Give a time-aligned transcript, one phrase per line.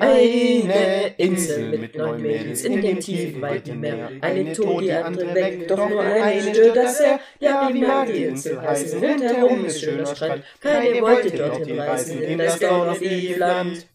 [0.00, 4.10] Eine Insel mit neun Mädels in dem tiefen, weiten Meer.
[4.20, 7.20] Eine tot, die andere weg, doch nur eine stört das sehr.
[7.40, 9.00] Ja, wie mag die Insel heißen?
[9.00, 10.44] Rundherum ist schöner Strand.
[10.60, 13.86] Keine wollte dorthin reisen, in das Dornfiefland.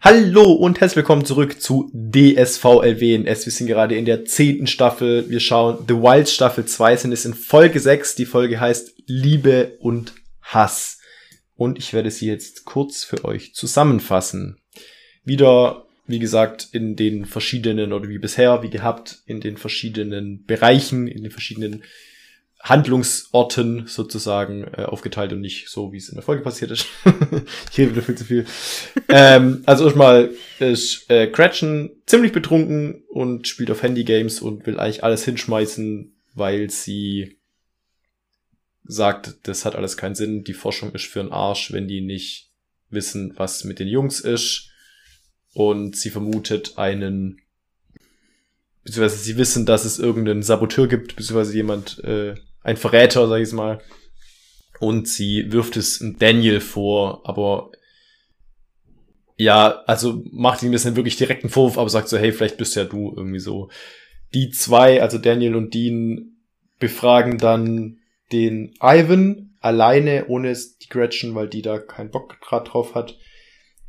[0.00, 3.46] Hallo und herzlich willkommen zurück zu DSVLWNS.
[3.46, 5.30] Wir sind gerade in der zehnten Staffel.
[5.30, 8.16] Wir schauen The Wild Staffel 2, sind es in Folge 6.
[8.16, 10.98] Die Folge heißt Liebe und Hass.
[11.54, 14.61] Und ich werde sie jetzt kurz für euch zusammenfassen
[15.24, 21.06] wieder, wie gesagt, in den verschiedenen oder wie bisher, wie gehabt, in den verschiedenen Bereichen,
[21.08, 21.82] in den verschiedenen
[22.62, 26.86] Handlungsorten sozusagen äh, aufgeteilt und nicht so, wie es in der Folge passiert ist.
[27.72, 28.46] ich rede wieder viel zu viel.
[29.08, 35.02] ähm, also erstmal ist äh, Gretchen ziemlich betrunken und spielt auf Handygames und will eigentlich
[35.02, 37.36] alles hinschmeißen, weil sie
[38.84, 42.50] sagt, das hat alles keinen Sinn, die Forschung ist für einen Arsch, wenn die nicht
[42.90, 44.71] wissen, was mit den Jungs ist
[45.54, 47.40] und sie vermutet einen,
[48.84, 53.52] beziehungsweise sie wissen, dass es irgendeinen Saboteur gibt, beziehungsweise jemand, äh, ein Verräter, sag ich
[53.52, 53.80] mal.
[54.80, 57.70] Und sie wirft es Daniel vor, aber
[59.36, 62.76] ja, also macht ihm das nicht wirklich direkten Vorwurf, aber sagt so, hey, vielleicht bist
[62.76, 63.70] ja du irgendwie so.
[64.34, 66.32] Die zwei, also Daniel und Dean,
[66.78, 67.98] befragen dann
[68.32, 73.18] den Ivan alleine, ohne die Gretchen, weil die da keinen Bock grad drauf hat.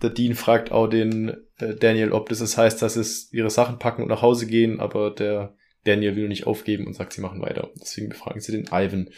[0.04, 3.80] Der Dean fragt auch den äh, Daniel, ob das, das heißt, dass es ihre Sachen
[3.80, 7.42] packen und nach Hause gehen, aber der Daniel will nicht aufgeben und sagt, sie machen
[7.42, 7.72] weiter.
[7.80, 9.10] Deswegen befragen sie den Ivan.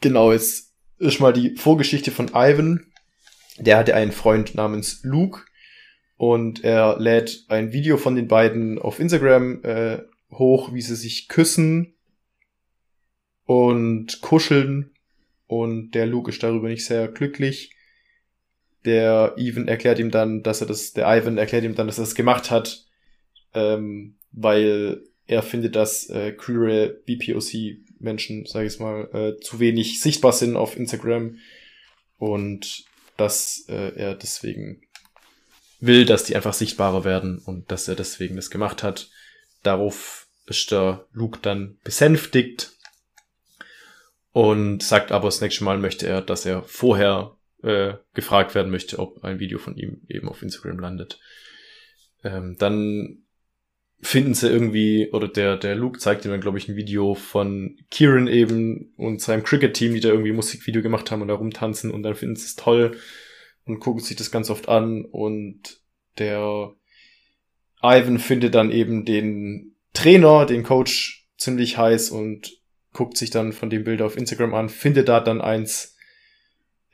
[0.00, 2.86] Genau, jetzt ist mal die Vorgeschichte von Ivan.
[3.58, 5.42] Der hatte einen Freund namens Luke
[6.16, 9.98] und er lädt ein Video von den beiden auf Instagram äh,
[10.30, 11.94] hoch, wie sie sich küssen
[13.44, 14.90] und kuscheln.
[15.46, 17.70] Und der Luke ist darüber nicht sehr glücklich
[18.84, 22.04] der Ivan erklärt ihm dann, dass er das, der Ivan erklärt ihm dann, dass er
[22.04, 22.84] das gemacht hat,
[23.54, 30.32] ähm, weil er findet, dass äh, queere BPOC-Menschen, sage ich mal, äh, zu wenig sichtbar
[30.32, 31.38] sind auf Instagram
[32.18, 32.84] und
[33.16, 34.82] dass äh, er deswegen
[35.80, 39.10] will, dass die einfach sichtbarer werden und dass er deswegen das gemacht hat.
[39.62, 42.72] Darauf ist der Luke dann besänftigt
[44.32, 48.98] und sagt aber das nächste Mal möchte er, dass er vorher äh, gefragt werden möchte,
[48.98, 51.18] ob ein Video von ihm eben auf Instagram landet.
[52.22, 53.24] Ähm, dann
[54.00, 57.78] finden sie irgendwie, oder der, der Luke zeigt ihm dann, glaube ich, ein Video von
[57.90, 62.02] Kieran eben und seinem Cricket-Team, die da irgendwie Musikvideo gemacht haben und da rumtanzen und
[62.02, 62.98] dann finden sie es toll
[63.64, 65.80] und gucken sich das ganz oft an und
[66.18, 66.72] der
[67.82, 72.58] Ivan findet dann eben den Trainer, den Coach ziemlich heiß und
[72.92, 75.93] guckt sich dann von dem Bild auf Instagram an, findet da dann eins,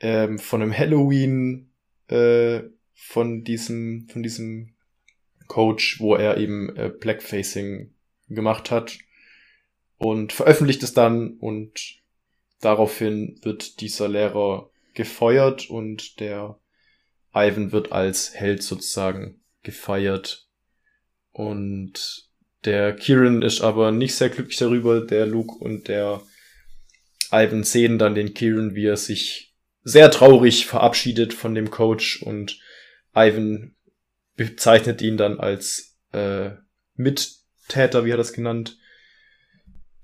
[0.01, 1.71] ähm, von einem Halloween
[2.07, 2.61] äh,
[2.93, 4.73] von diesem von diesem
[5.47, 7.93] Coach, wo er eben äh, Blackfacing
[8.27, 8.97] gemacht hat
[9.97, 11.99] und veröffentlicht es dann und
[12.59, 16.59] daraufhin wird dieser Lehrer gefeuert und der
[17.33, 20.47] Ivan wird als Held sozusagen gefeiert
[21.31, 22.29] und
[22.65, 25.01] der Kieran ist aber nicht sehr glücklich darüber.
[25.01, 26.21] Der Luke und der
[27.31, 29.50] Ivan sehen dann den Kieran, wie er sich
[29.83, 32.59] sehr traurig verabschiedet von dem Coach und
[33.15, 33.75] Ivan
[34.35, 36.51] bezeichnet ihn dann als äh,
[36.95, 38.77] Mittäter, wie hat er das genannt?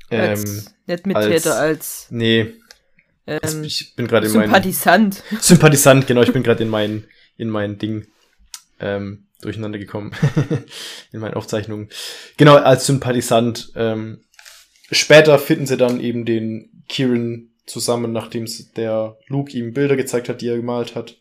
[0.09, 2.53] Als, ähm, nicht Mittäter, als, als nee.
[3.25, 5.23] Ähm, ich bin gerade in meinem Sympathisant.
[5.41, 7.05] Sympathisant, genau, ich bin gerade in mein
[7.35, 8.07] in mein Ding
[8.79, 10.11] ähm, durcheinander gekommen
[11.11, 11.89] in meinen Aufzeichnungen.
[12.37, 13.71] Genau, als Sympathisant.
[13.75, 14.23] Ähm,
[14.91, 20.41] später finden sie dann eben den Kieran zusammen, nachdem der Luke ihm Bilder gezeigt hat,
[20.41, 21.19] die er gemalt hat,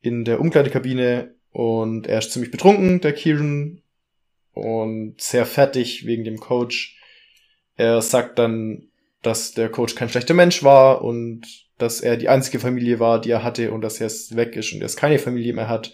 [0.00, 3.82] in der Umkleidekabine und er ist ziemlich betrunken, der Kieran,
[4.58, 6.96] und sehr fertig wegen dem Coach.
[7.76, 8.88] Er sagt dann,
[9.22, 11.42] dass der Coach kein schlechter Mensch war und
[11.78, 14.72] dass er die einzige Familie war, die er hatte und dass er jetzt weg ist
[14.72, 15.92] und er jetzt keine Familie mehr hat.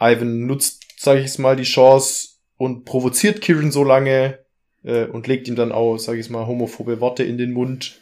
[0.00, 4.38] Ivan nutzt, sage ich es mal, die Chance und provoziert Kieran so lange
[4.82, 8.00] äh, und legt ihm dann auch, sage ich mal, homophobe Worte in den Mund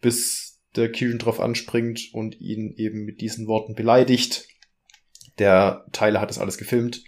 [0.00, 4.46] bis der Kieran drauf anspringt und ihn eben mit diesen Worten beleidigt.
[5.38, 7.02] Der Tyler hat das alles gefilmt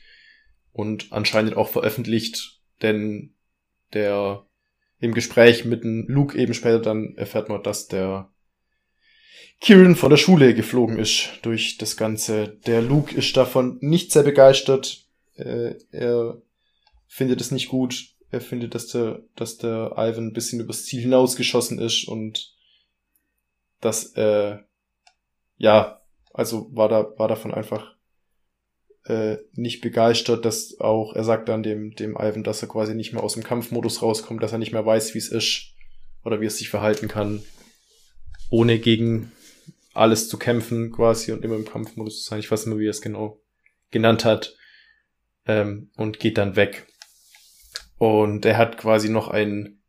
[0.72, 3.34] und anscheinend auch veröffentlicht, denn
[3.92, 4.46] der
[4.98, 8.30] im Gespräch mit dem Luke eben später dann erfährt man, dass der
[9.60, 12.58] Kieran von der Schule geflogen ist durch das Ganze.
[12.66, 15.04] Der Luke ist davon nicht sehr begeistert.
[15.36, 16.42] Äh, er
[17.06, 18.08] findet es nicht gut.
[18.30, 22.54] Er findet, dass der, dass der Ivan ein bisschen übers Ziel hinausgeschossen ist und
[23.82, 24.56] dass äh,
[25.58, 26.00] ja,
[26.32, 27.94] also war da war davon einfach
[29.04, 33.12] äh, nicht begeistert, dass auch, er sagt dann dem, dem Ivan, dass er quasi nicht
[33.12, 35.74] mehr aus dem Kampfmodus rauskommt, dass er nicht mehr weiß, wie es ist
[36.24, 37.42] oder wie es sich verhalten kann,
[38.48, 39.32] ohne gegen
[39.92, 42.38] alles zu kämpfen quasi und immer im Kampfmodus zu sein.
[42.38, 43.42] Ich weiß nicht mehr, wie er es genau
[43.90, 44.56] genannt hat.
[45.44, 46.86] Ähm, und geht dann weg.
[47.98, 49.82] Und er hat quasi noch einen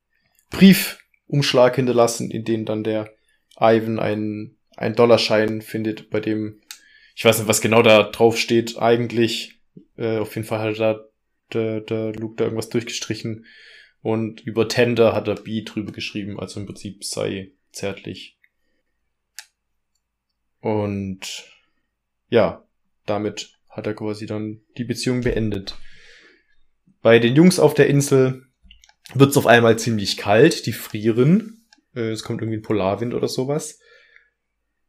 [0.50, 3.14] Briefumschlag hinterlassen, in dem dann der
[3.60, 6.62] Ivan einen, einen Dollarschein findet, bei dem
[7.16, 9.60] ich weiß nicht, was genau da drauf steht eigentlich.
[9.98, 11.10] Äh, auf jeden Fall hat er
[11.50, 13.46] da der Luke da irgendwas durchgestrichen.
[14.02, 18.38] Und über Tender hat er B drüber geschrieben, also im Prinzip sei zärtlich.
[20.60, 21.46] Und
[22.30, 22.66] ja,
[23.06, 25.78] damit hat er quasi dann die Beziehung beendet.
[27.02, 28.48] Bei den Jungs auf der Insel
[29.14, 31.63] wird's auf einmal ziemlich kalt, die frieren.
[31.96, 33.80] Äh, es kommt irgendwie ein Polarwind oder sowas.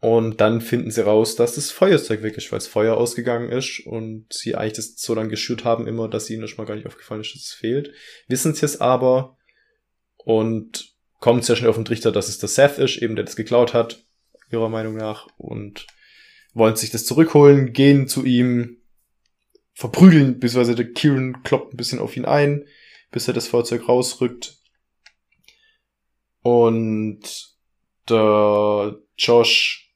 [0.00, 3.80] Und dann finden sie raus, dass das Feuerzeug weg ist, weil das Feuer ausgegangen ist
[3.86, 6.86] und sie eigentlich das so lange geschürt haben immer, dass ihnen das mal gar nicht
[6.86, 7.90] aufgefallen ist, dass es fehlt.
[8.28, 9.38] Wissen sie es aber
[10.18, 13.34] und kommen sehr schnell auf den Trichter, dass es der Seth ist, eben der das
[13.34, 14.04] geklaut hat,
[14.50, 15.86] ihrer Meinung nach, und
[16.52, 18.82] wollen sich das zurückholen, gehen zu ihm,
[19.72, 22.66] verprügeln, beziehungsweise der Kieran kloppt ein bisschen auf ihn ein,
[23.10, 24.58] bis er das Feuerzeug rausrückt.
[26.44, 27.22] Und
[28.06, 29.90] der Josh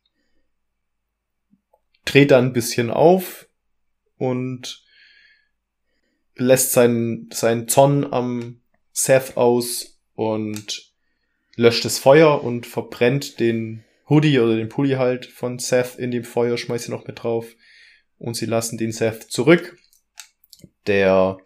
[2.06, 3.50] dreht dann ein bisschen auf
[4.16, 4.82] und
[6.36, 8.62] lässt seinen, seinen Zorn am
[8.92, 10.90] Seth aus und
[11.54, 16.24] löscht das Feuer und verbrennt den Hoodie oder den Pulli halt von Seth in dem
[16.24, 17.46] Feuer, schmeißt sie noch mit drauf
[18.16, 19.76] und sie lassen den Seth zurück.
[20.86, 21.36] Der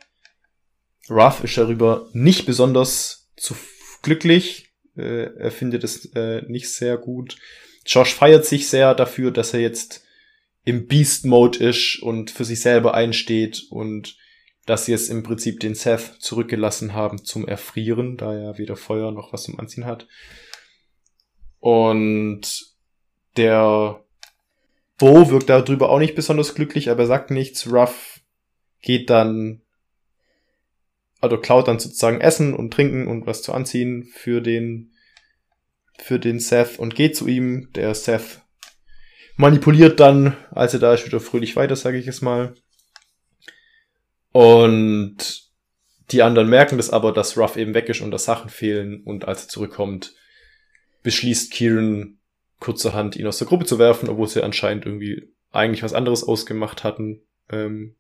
[1.11, 3.57] Ruff ist darüber nicht besonders zu
[4.03, 4.72] glücklich.
[4.97, 7.37] Äh, er findet es äh, nicht sehr gut.
[7.87, 10.05] Josh feiert sich sehr dafür, dass er jetzt
[10.65, 14.17] im Beast-Mode ist und für sich selber einsteht und
[14.67, 19.11] dass sie es im Prinzip den Seth zurückgelassen haben zum Erfrieren, da er weder Feuer
[19.11, 20.07] noch was zum Anziehen hat.
[21.59, 22.73] Und
[23.37, 24.05] der
[24.99, 27.71] Bo wirkt darüber auch nicht besonders glücklich, aber er sagt nichts.
[27.73, 28.21] Ruff
[28.83, 29.63] geht dann,
[31.23, 34.93] also klaut dann sozusagen Essen und Trinken und was zu anziehen für den,
[35.99, 37.71] für den Seth und geht zu ihm.
[37.75, 38.43] Der Seth
[39.37, 42.55] manipuliert dann, als er da ist, wieder fröhlich weiter, sage ich es mal.
[44.33, 45.45] Und
[46.11, 49.03] die anderen merken das aber, dass Ruff eben weg ist und dass Sachen fehlen.
[49.05, 50.15] Und als er zurückkommt,
[51.05, 52.19] beschließt Kieran
[52.59, 56.83] kurzerhand, ihn aus der Gruppe zu werfen, obwohl sie anscheinend irgendwie eigentlich was anderes ausgemacht
[56.83, 57.95] hatten, ähm,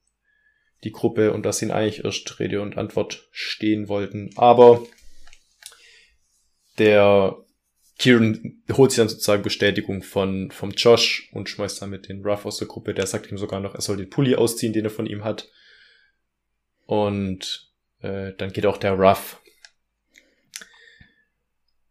[0.84, 4.30] die Gruppe, und dass sie eigentlich erst Rede und Antwort stehen wollten.
[4.36, 4.84] Aber
[6.78, 7.36] der
[7.98, 12.56] Kieran holt sich dann sozusagen Bestätigung von, vom Josh und schmeißt damit den Ruff aus
[12.56, 12.94] der Gruppe.
[12.94, 15.48] Der sagt ihm sogar noch, er soll den Pulli ausziehen, den er von ihm hat.
[16.86, 17.70] Und
[18.00, 19.40] äh, dann geht auch der Ruff.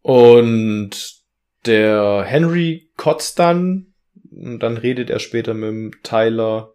[0.01, 1.21] Und
[1.65, 3.94] der Henry kotzt dann.
[4.31, 6.70] Und dann redet er später mit dem Tyler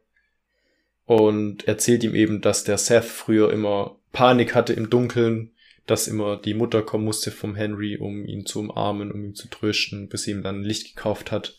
[1.07, 5.53] und erzählt ihm eben, dass der Seth früher immer Panik hatte im Dunkeln
[5.87, 9.49] dass immer die Mutter kommen musste vom Henry, um ihn zu umarmen, um ihn zu
[9.49, 11.57] trösten, bis sie ihm dann Licht gekauft hat,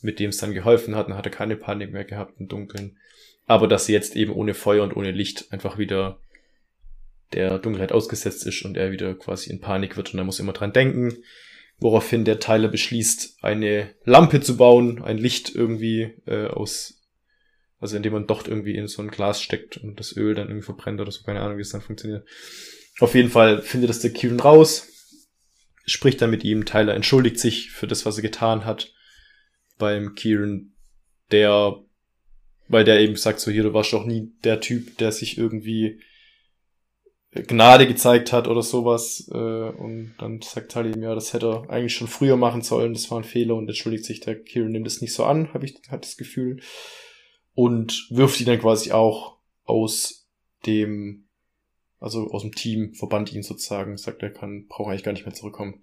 [0.00, 2.96] mit dem es dann geholfen hat, dann hat er keine Panik mehr gehabt im Dunkeln.
[3.46, 6.20] Aber dass sie jetzt eben ohne Feuer und ohne Licht einfach wieder
[7.34, 10.52] der Dunkelheit ausgesetzt ist und er wieder quasi in Panik wird und er muss immer
[10.52, 11.18] dran denken,
[11.78, 16.99] woraufhin der Tyler beschließt, eine Lampe zu bauen, ein Licht irgendwie äh, aus,
[17.80, 20.64] also indem man doch irgendwie in so ein Glas steckt und das Öl dann irgendwie
[20.64, 22.26] verbrennt oder so, keine Ahnung, wie es dann funktioniert.
[23.00, 24.88] Auf jeden Fall findet es der Kieran raus,
[25.86, 26.66] spricht dann mit ihm.
[26.66, 28.92] Tyler entschuldigt sich für das, was er getan hat
[29.78, 30.74] beim Kieran,
[31.30, 31.76] der,
[32.68, 36.00] weil der eben sagt, so hier, du warst doch nie der Typ, der sich irgendwie
[37.32, 39.30] Gnade gezeigt hat oder sowas.
[39.32, 42.92] Äh, und dann sagt Tyler ihm, ja, das hätte er eigentlich schon früher machen sollen,
[42.92, 44.20] das war ein Fehler und entschuldigt sich.
[44.20, 46.60] Der Kieran nimmt es nicht so an, habe ich hat das Gefühl.
[47.60, 50.26] Und wirft ihn dann quasi auch aus
[50.66, 51.26] dem
[52.00, 55.34] also aus dem Team, verbannt ihn sozusagen, sagt er kann, braucht eigentlich gar nicht mehr
[55.34, 55.82] zurückkommen.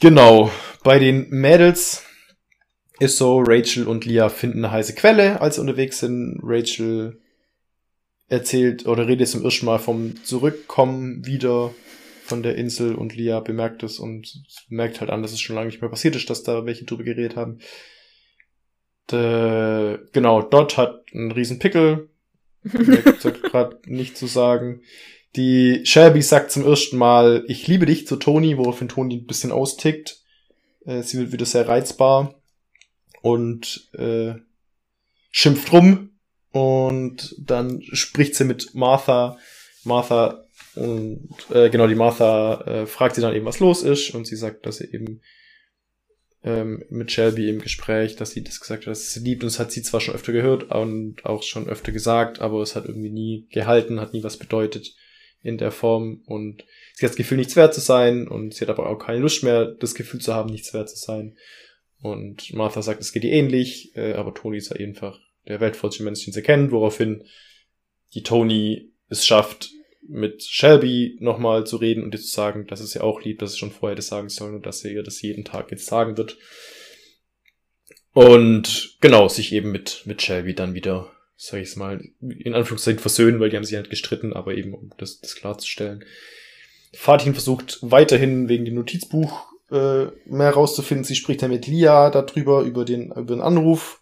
[0.00, 0.50] Genau,
[0.84, 2.04] bei den Mädels
[2.98, 6.38] ist so, Rachel und Leah finden eine heiße Quelle, als sie unterwegs sind.
[6.42, 7.20] Rachel
[8.28, 11.74] erzählt oder redet zum ersten Mal vom Zurückkommen wieder
[12.22, 15.68] von der Insel und Leah bemerkt es und merkt halt an, dass es schon lange
[15.68, 17.58] nicht mehr passiert ist, dass da welche drüber geredet haben.
[19.10, 22.08] De, genau, Dot hat einen riesen Pickel,
[22.64, 24.82] gerade nicht zu sagen.
[25.36, 29.52] Die Shelby sagt zum ersten Mal, ich liebe dich zu Toni, woraufhin Toni ein bisschen
[29.52, 30.22] austickt.
[30.86, 32.34] Äh, sie wird wieder sehr reizbar
[33.22, 34.34] und äh,
[35.30, 36.10] schimpft rum,
[36.52, 39.36] Und dann spricht sie mit Martha.
[39.84, 44.14] Martha und äh, genau, die Martha äh, fragt sie dann eben, was los ist.
[44.14, 45.20] Und sie sagt, dass sie eben
[46.46, 49.42] ähm, mit Shelby im Gespräch, dass sie das gesagt hat, dass sie liebt.
[49.42, 52.76] Und das hat sie zwar schon öfter gehört und auch schon öfter gesagt, aber es
[52.76, 54.94] hat irgendwie nie gehalten, hat nie was bedeutet
[55.42, 56.22] in der Form.
[56.26, 58.28] Und sie hat das Gefühl, nichts wert zu sein.
[58.28, 60.96] Und sie hat aber auch keine Lust mehr, das Gefühl zu haben, nichts wert zu
[60.96, 61.36] sein.
[62.00, 66.04] Und Martha sagt, es geht ihr ähnlich, äh, aber Tony ist ja einfach der wertvollste
[66.04, 67.24] Mensch, den sie kennt, woraufhin
[68.14, 69.70] die Tony es schafft,
[70.08, 73.50] mit Shelby nochmal zu reden und ihr zu sagen, dass es ja auch liebt, dass
[73.50, 76.16] es schon vorher das sagen soll und dass er ihr das jeden Tag jetzt sagen
[76.16, 76.36] wird.
[78.12, 83.00] Und genau, sich eben mit, mit Shelby dann wieder, sag ich es mal, in Anführungszeichen
[83.00, 86.04] versöhnen, weil die haben sich nicht gestritten, aber eben um das, das klarzustellen.
[86.94, 91.04] Fatin versucht weiterhin wegen dem Notizbuch äh, mehr rauszufinden.
[91.04, 94.00] Sie spricht ja mit Lia darüber, über den, über den Anruf.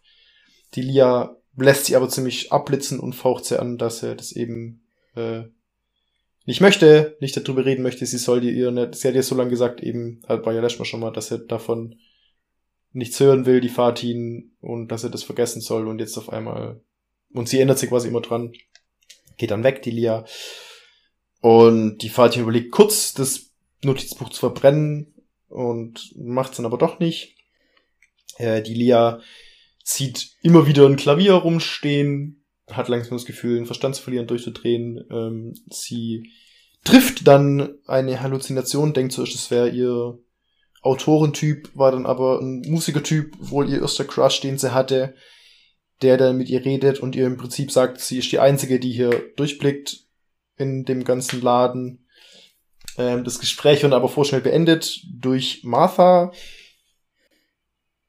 [0.75, 4.82] Die Lia lässt sie aber ziemlich abblitzen und faucht sie an, dass er das eben
[5.16, 5.42] äh,
[6.44, 8.04] nicht möchte, nicht darüber reden möchte.
[8.06, 10.78] Sie soll dir ihr nicht, sie hat ihr so lange gesagt, eben, bei ja letztes
[10.78, 11.96] Mal schon mal, dass er davon
[12.92, 16.80] nichts hören will, die Fatin, und dass er das vergessen soll und jetzt auf einmal,
[17.32, 18.52] und sie ändert sich quasi immer dran,
[19.36, 20.24] geht dann weg, die Lia.
[21.40, 23.50] Und die Fatin überlegt kurz, das
[23.82, 25.14] Notizbuch zu verbrennen,
[25.48, 27.36] und macht's dann aber doch nicht.
[28.38, 29.20] Äh, die Lia
[29.82, 35.04] sieht immer wieder ein Klavier rumstehen, hat langsam das Gefühl, den Verstand zu verlieren, durchzudrehen.
[35.11, 36.33] Ähm, sie
[36.85, 40.18] trifft dann eine Halluzination, denkt zuerst, es wäre ihr
[40.83, 45.14] Autorentyp, war dann aber ein Musikertyp, wohl ihr erster Crush, den sie hatte,
[46.02, 48.92] der dann mit ihr redet und ihr im Prinzip sagt, sie ist die Einzige, die
[48.92, 50.04] hier durchblickt
[50.56, 52.06] in dem ganzen Laden.
[52.99, 56.33] Ähm, das Gespräch wird aber vorschnell beendet durch Martha,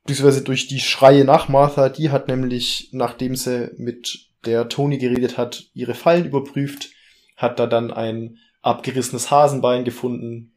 [0.06, 1.90] beziehungsweise durch die Schreie nach Martha.
[1.90, 6.92] Die hat nämlich, nachdem sie mit der Toni geredet hat, ihre Fallen überprüft,
[7.36, 10.54] hat da dann ein abgerissenes Hasenbein gefunden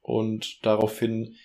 [0.00, 1.36] und daraufhin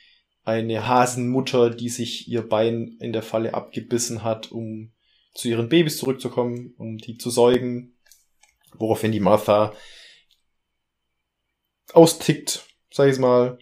[0.44, 4.92] eine Hasenmutter, die sich ihr Bein in der Falle abgebissen hat, um
[5.34, 7.98] zu ihren Babys zurückzukommen, um die zu säugen,
[8.74, 9.74] woraufhin die Martha
[11.94, 13.60] austickt, sag ich mal.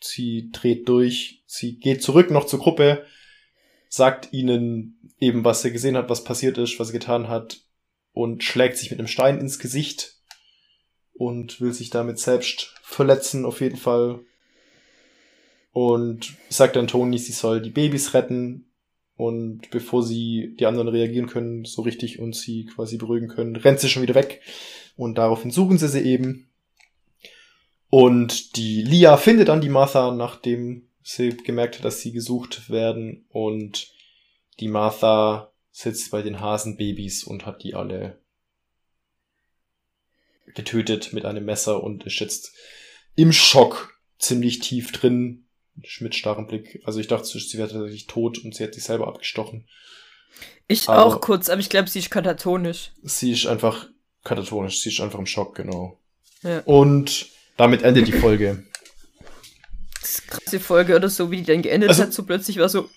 [0.00, 3.04] Sie dreht durch, sie geht zurück noch zur Gruppe,
[3.88, 7.60] sagt ihnen eben, was sie gesehen hat, was passiert ist, was sie getan hat
[8.12, 10.16] und schlägt sich mit einem Stein ins Gesicht
[11.14, 14.20] und will sich damit selbst verletzen, auf jeden Fall.
[15.72, 18.66] Und sagt dann Toni, sie soll die Babys retten
[19.16, 23.80] und bevor sie die anderen reagieren können, so richtig und sie quasi beruhigen können, rennt
[23.80, 24.40] sie schon wieder weg
[24.96, 26.48] und daraufhin suchen sie sie eben
[27.90, 33.24] und die Lia findet dann die Martha, nachdem sie gemerkt hat, dass sie gesucht werden.
[33.30, 33.92] Und
[34.60, 38.18] die Martha sitzt bei den Hasenbabys und hat die alle
[40.54, 42.52] getötet mit einem Messer und ist jetzt
[43.14, 45.46] im Schock ziemlich tief drin
[46.00, 46.82] mit starrem Blick.
[46.84, 49.68] Also ich dachte, sie wäre tatsächlich tot und sie hat sich selber abgestochen.
[50.66, 52.92] Ich aber auch kurz, aber ich glaube, sie ist katatonisch.
[53.02, 53.88] Sie ist einfach
[54.24, 56.00] katatonisch, sie ist einfach im Schock, genau.
[56.42, 56.60] Ja.
[56.64, 58.64] Und damit endet die Folge.
[60.00, 62.58] Das ist eine krasse Folge oder so, wie die dann geendet also, hat, so plötzlich
[62.58, 62.88] war so.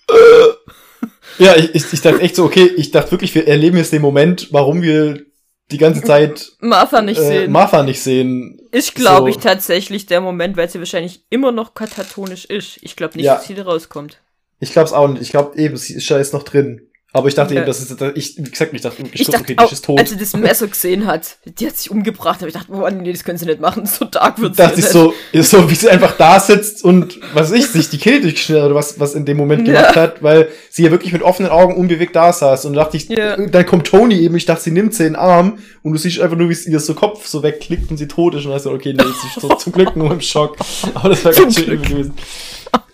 [1.37, 4.01] Ja, ich, ich, ich dachte echt so, okay, ich dachte wirklich, wir erleben jetzt den
[4.01, 5.25] Moment, warum wir
[5.71, 7.51] die ganze Zeit Martha nicht äh, sehen.
[7.51, 8.59] Martha nicht sehen.
[8.71, 9.37] Ist, glaube so.
[9.37, 12.77] ich, tatsächlich der Moment, weil sie wahrscheinlich immer noch katatonisch ist.
[12.81, 13.35] Ich glaube nicht, ja.
[13.35, 14.19] dass sie da rauskommt.
[14.59, 15.21] Ich glaube es auch nicht.
[15.21, 16.87] Ich glaube eben, sie ist ja jetzt noch drin.
[17.13, 17.59] Aber ich dachte ja.
[17.59, 19.99] eben, das ist, ich, wie gesagt, ich dachte, ich dachte okay, auch, ist tot.
[19.99, 23.11] Als sie das Messer gesehen hat, die hat sich umgebracht, aber ich dachte, oh nee,
[23.11, 24.61] das können sie nicht machen, so dark wird sie.
[24.61, 28.21] Das ist so, so, wie sie einfach da sitzt und, was ich, sich die Kehle
[28.21, 30.03] durchgeschnitten oder was, was in dem Moment gemacht ja.
[30.03, 33.35] hat, weil sie ja wirklich mit offenen Augen unbewegt da saß und dachte ich, ja.
[33.35, 36.21] dann kommt Tony eben, ich dachte, sie nimmt sie in den Arm und du siehst
[36.21, 38.93] einfach nur, wie ihr so Kopf so wegklickt und sie tot ist und so, okay,
[38.93, 40.55] nee, sie ist so, zum Glück nur im Schock.
[40.93, 42.13] Aber das war ganz schön gewesen.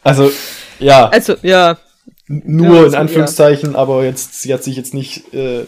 [0.03, 0.31] Also,
[0.79, 1.07] ja.
[1.09, 1.77] Also, ja.
[2.27, 3.77] Nur ja, in Anführungszeichen, ja.
[3.77, 5.65] aber jetzt, sie hat sich jetzt nicht äh,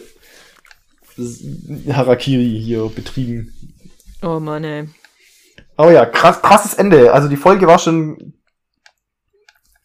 [1.90, 3.54] Harakiri hier betrieben.
[4.22, 4.88] Oh Mann, ey.
[5.78, 7.12] Oh ja, krass, krasses Ende.
[7.12, 8.34] Also die Folge war schon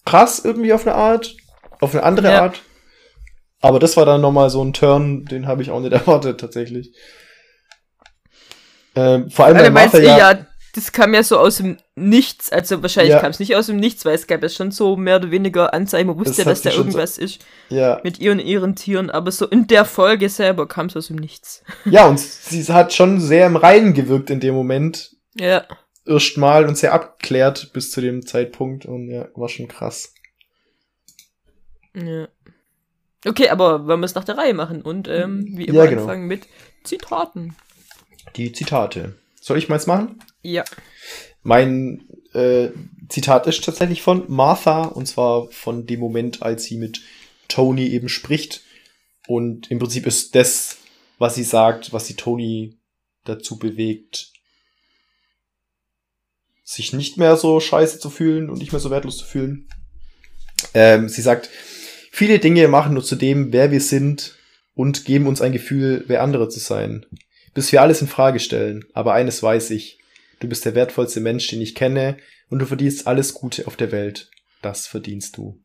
[0.05, 1.35] krass irgendwie auf eine Art,
[1.79, 2.41] auf eine andere ja.
[2.43, 2.61] Art.
[3.61, 6.93] Aber das war dann nochmal so ein Turn, den habe ich auch nicht erwartet, tatsächlich.
[8.95, 12.81] Ähm, vor allem, weil Martha ja, ja das kam ja so aus dem Nichts, also
[12.81, 13.21] wahrscheinlich ja.
[13.21, 15.73] kam es nicht aus dem Nichts, weil es gab ja schon so mehr oder weniger
[15.73, 18.01] Anzeichen, man wusste ja, dass da irgendwas so, ist ja.
[18.03, 21.63] mit ihren ihren Tieren, aber so in der Folge selber kam es aus dem Nichts.
[21.85, 25.15] Ja, und sie hat schon sehr im Reinen gewirkt in dem Moment.
[25.35, 25.65] Ja.
[26.05, 30.13] Erstmal und sehr abgeklärt bis zu dem Zeitpunkt und ja, war schon krass.
[31.95, 32.27] Ja.
[33.25, 36.01] Okay, aber wollen wir es nach der Reihe machen und ähm, wie immer ja, genau.
[36.01, 36.47] anfangen mit
[36.83, 37.55] Zitaten.
[38.35, 39.15] Die Zitate.
[39.39, 40.19] Soll ich meins machen?
[40.41, 40.65] Ja.
[41.45, 42.01] Mein
[42.33, 42.69] äh,
[43.07, 47.01] Zitat ist tatsächlich von Martha und zwar von dem Moment, als sie mit
[47.47, 48.63] Tony eben spricht.
[49.27, 50.77] Und im Prinzip ist das,
[51.19, 52.79] was sie sagt, was sie Tony
[53.25, 54.31] dazu bewegt,
[56.63, 59.69] sich nicht mehr so scheiße zu fühlen und nicht mehr so wertlos zu fühlen.
[60.73, 61.51] Ähm, sie sagt,
[62.09, 64.35] viele Dinge machen nur zu dem, wer wir sind
[64.73, 67.05] und geben uns ein Gefühl, wer andere zu sein.
[67.53, 68.85] Bis wir alles in Frage stellen.
[68.95, 69.99] Aber eines weiß ich.
[70.39, 72.17] Du bist der wertvollste Mensch, den ich kenne
[72.49, 74.29] und du verdienst alles Gute auf der Welt.
[74.61, 75.61] Das verdienst du.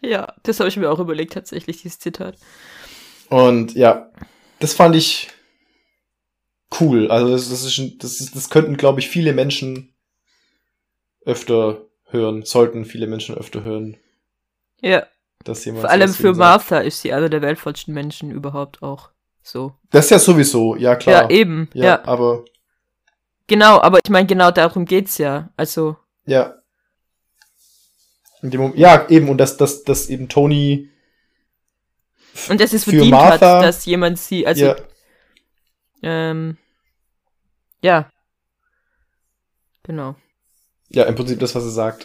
[0.00, 2.36] Ja, das habe ich mir auch überlegt, tatsächlich, dieses Zitat.
[3.28, 4.10] Und ja,
[4.60, 5.28] das fand ich
[6.80, 7.10] cool.
[7.10, 9.94] Also das, das, ist, das, das könnten, glaube ich, viele Menschen
[11.24, 13.96] öfter hören, sollten viele Menschen öfter hören.
[14.80, 15.06] Ja.
[15.44, 16.86] Dass jemand Vor allem für Martha sagt.
[16.86, 19.10] ist sie einer der wertvollsten Menschen überhaupt auch.
[19.42, 19.74] So.
[19.90, 21.24] Das ist ja sowieso, ja klar.
[21.24, 21.70] Ja, eben.
[21.74, 22.04] Ja, ja.
[22.04, 22.44] aber.
[23.48, 25.48] Genau, aber ich meine, genau darum geht's ja.
[25.56, 25.96] Also.
[26.26, 26.54] Ja.
[28.74, 30.90] ja, eben, und dass, dass, dass eben Tony.
[32.48, 34.76] Und dass es verdient Martha, hat, dass jemand sie, also ja.
[36.02, 36.58] Ähm,
[37.82, 38.10] ja.
[39.82, 40.14] Genau.
[40.90, 42.04] Ja, im Prinzip das, was er sagt.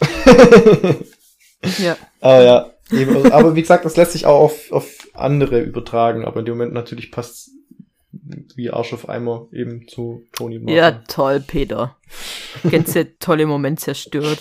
[1.77, 1.97] ja.
[2.21, 6.39] Aber ja, eben, aber wie gesagt, das lässt sich auch auf, auf andere übertragen, aber
[6.39, 7.51] in dem Moment natürlich passt
[8.55, 10.75] wie Arsch auf Eimer eben zu Tony Martin.
[10.75, 11.97] Ja, toll, Peter.
[12.69, 14.39] Ganze tolle Moment zerstört.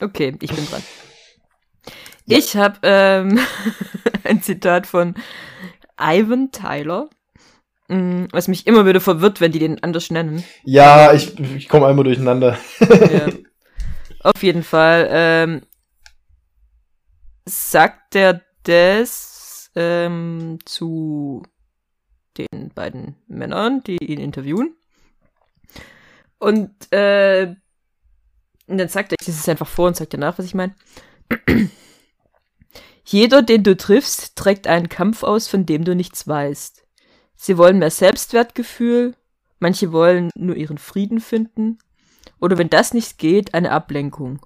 [0.00, 0.82] Okay, ich bin dran.
[2.26, 2.38] Ja.
[2.38, 3.38] Ich habe ähm,
[4.24, 5.14] ein Zitat von
[5.98, 7.08] Ivan Tyler.
[7.88, 10.42] Mm, was mich immer wieder verwirrt, wenn die den anders nennen.
[10.64, 12.58] Ja, ich, ich komme einmal durcheinander.
[12.80, 13.28] ja.
[14.20, 15.08] Auf jeden Fall.
[15.10, 15.62] Ähm,
[17.46, 19.33] sagt er das
[19.74, 21.42] ähm, zu
[22.38, 24.74] den beiden Männern, die ihn interviewen.
[26.38, 27.54] Und, äh,
[28.66, 30.74] und dann sagt er, ich lese es einfach vor und sagt danach, was ich meine.
[33.04, 36.84] Jeder, den du triffst, trägt einen Kampf aus, von dem du nichts weißt.
[37.36, 39.14] Sie wollen mehr Selbstwertgefühl,
[39.58, 41.78] manche wollen nur ihren Frieden finden,
[42.40, 44.40] oder wenn das nicht geht, eine Ablenkung.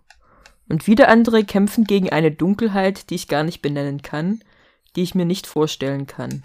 [0.69, 4.41] Und wieder andere kämpfen gegen eine Dunkelheit, die ich gar nicht benennen kann,
[4.99, 6.43] die ich mir nicht vorstellen kann.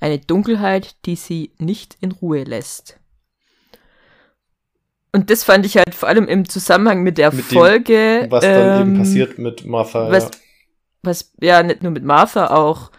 [0.00, 2.98] Eine Dunkelheit, die sie nicht in Ruhe lässt.
[5.12, 8.22] Und das fand ich halt vor allem im Zusammenhang mit der mit Folge.
[8.22, 10.10] Dem, was dann ähm, eben passiert mit Martha.
[10.10, 10.30] Was, ja
[11.02, 12.90] was ja nicht nur mit Martha auch,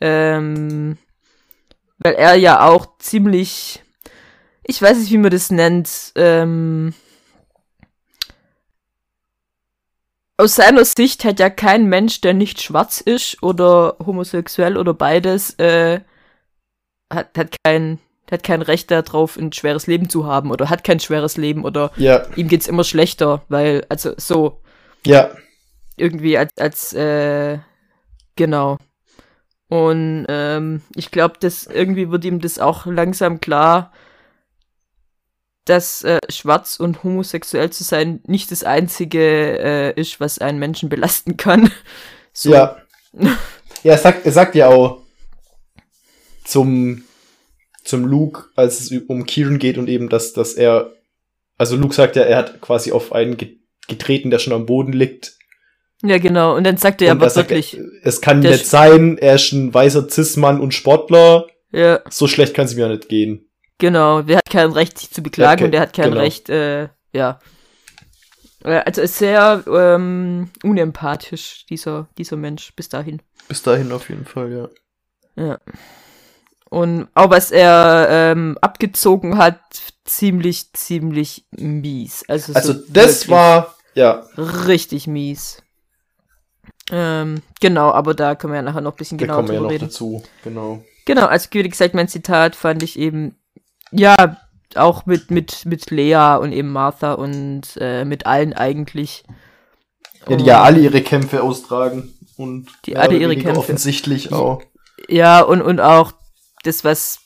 [0.00, 0.98] ähm,
[1.98, 3.82] weil er ja auch ziemlich,
[4.62, 6.94] ich weiß nicht, wie man das nennt, ähm,
[10.38, 15.54] aus seiner Sicht hat ja kein Mensch, der nicht schwarz ist oder homosexuell oder beides,
[15.58, 16.00] äh,
[17.12, 17.98] hat, hat kein,
[18.30, 21.90] hat kein Recht darauf, ein schweres Leben zu haben oder hat kein schweres Leben oder
[21.96, 22.26] ja.
[22.36, 24.60] ihm geht's immer schlechter, weil, also so.
[25.04, 25.30] Ja
[25.98, 27.58] irgendwie als, als, äh,
[28.36, 28.78] genau.
[29.68, 33.92] Und ähm, ich glaube, dass irgendwie wird ihm das auch langsam klar,
[35.68, 39.20] dass äh, schwarz und homosexuell zu sein nicht das einzige
[39.58, 41.70] äh, ist, was einen Menschen belasten kann.
[42.34, 42.52] So.
[42.52, 42.76] Ja.
[43.12, 43.36] ja,
[43.82, 45.02] er sagt, er sagt ja auch
[46.44, 47.02] zum,
[47.82, 50.92] zum Luke, als es um Kieran geht und eben, dass, dass er,
[51.56, 53.36] also Luke sagt ja, er hat quasi auf einen
[53.88, 55.38] getreten, der schon am Boden liegt
[56.02, 56.56] ja, genau.
[56.56, 57.78] Und dann sagt er aber wirklich.
[58.02, 61.46] Es kann nicht sein, er ist ein weißer Cis-Mann und Sportler.
[61.72, 62.00] Ja.
[62.08, 63.47] So schlecht kann es mir ja nicht gehen.
[63.78, 66.20] Genau, der hat kein Recht, sich zu beklagen und der hat kein genau.
[66.20, 67.40] Recht, äh, ja.
[68.62, 73.22] Also ist sehr ähm, unempathisch, dieser, dieser Mensch, bis dahin.
[73.46, 74.68] Bis dahin auf jeden Fall, ja.
[75.44, 75.58] Ja.
[76.68, 79.60] Und auch was er ähm, abgezogen hat,
[80.04, 82.24] ziemlich, ziemlich mies.
[82.28, 84.26] Also, also so das war, ja.
[84.36, 85.62] Richtig mies.
[86.90, 89.70] Ähm, genau, aber da können wir ja nachher noch ein bisschen genauer drüber ja noch
[89.70, 89.86] reden.
[89.86, 90.82] dazu, genau.
[91.04, 93.36] Genau, also wie gesagt, mein Zitat fand ich eben,
[93.90, 94.36] ja,
[94.74, 99.24] auch mit, mit, mit Lea und eben Martha und äh, mit allen eigentlich.
[100.28, 104.62] Ja, die ja alle ihre Kämpfe austragen und die alle ihre Kämpfe offensichtlich auch.
[105.08, 106.12] Ja, und, und auch
[106.64, 107.20] das, was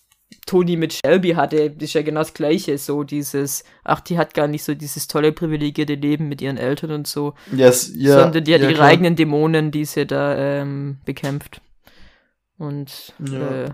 [0.46, 2.79] Toni mit Shelby hatte, ist ja genau das Gleiche.
[2.79, 6.92] So dieses, ach, die hat gar nicht so dieses tolle, privilegierte Leben mit ihren Eltern
[6.92, 7.35] und so.
[7.55, 8.20] Yes, ja.
[8.20, 8.88] Sondern die hat ja, ihre klar.
[8.88, 11.61] eigenen Dämonen, die sie da ähm, bekämpft.
[12.59, 13.64] Und ja.
[13.64, 13.70] äh,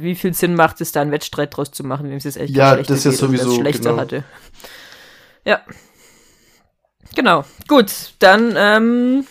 [0.00, 2.54] wie viel Sinn macht es, da einen Wettstreit draus zu machen, wenn es jetzt echt
[2.54, 4.00] ja, das ist sowieso schlechter genau.
[4.00, 4.24] hatte.
[5.44, 5.60] Ja.
[7.14, 7.44] Genau.
[7.68, 9.26] Gut, dann ähm,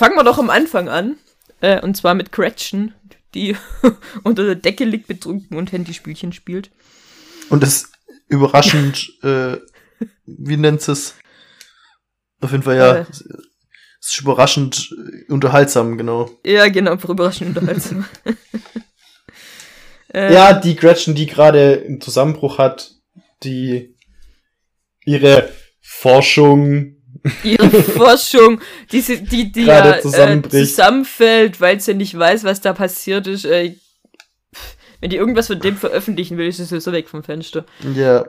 [0.00, 1.16] Fangen wir doch am Anfang an.
[1.60, 2.94] Äh, und zwar mit Gretchen,
[3.34, 3.54] die
[4.22, 6.70] unter der Decke liegt betrunken und Handyspielchen spielt.
[7.50, 7.92] Und das
[8.28, 9.58] überraschend, äh,
[10.24, 11.16] wie nennt es?
[12.40, 12.96] Auf jeden Fall ja.
[12.96, 13.04] Äh,
[14.00, 14.94] ist überraschend
[15.28, 16.30] unterhaltsam, genau.
[16.46, 18.06] Ja, genau, überraschend unterhaltsam.
[20.12, 22.92] äh, ja, die Gretchen, die gerade einen Zusammenbruch hat,
[23.42, 23.94] die
[25.04, 25.48] ihre
[25.80, 26.96] Forschung
[27.42, 28.60] ihre Forschung,
[28.92, 33.44] die, die, die ja, äh, zusammenfällt, weil sie nicht weiß, was da passiert ist.
[33.44, 33.76] Äh,
[35.00, 37.64] wenn die irgendwas von dem veröffentlichen will, ist es so weg vom Fenster.
[37.94, 38.26] Ja.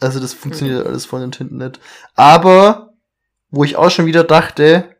[0.00, 0.86] Also das funktioniert mhm.
[0.86, 1.78] alles vorne und hinten nicht.
[2.14, 2.94] Aber,
[3.50, 4.96] wo ich auch schon wieder dachte,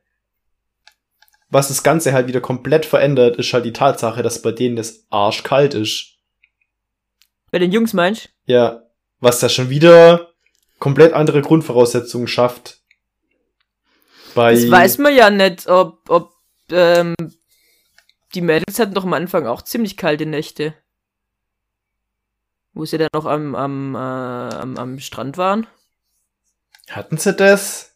[1.53, 5.05] was das Ganze halt wieder komplett verändert, ist halt die Tatsache, dass bei denen das
[5.11, 6.15] arschkalt ist.
[7.51, 8.85] Bei den Jungs meinst Ja.
[9.21, 10.33] Was da schon wieder
[10.79, 12.81] komplett andere Grundvoraussetzungen schafft.
[14.35, 16.33] Bei das weiß man ja nicht, ob, ob
[16.71, 17.15] ähm,
[18.35, 20.75] die Mädels hatten doch am Anfang auch ziemlich kalte Nächte.
[22.73, 25.67] Wo sie dann noch am, am, äh, am, am Strand waren.
[26.89, 27.92] Hatten sie das?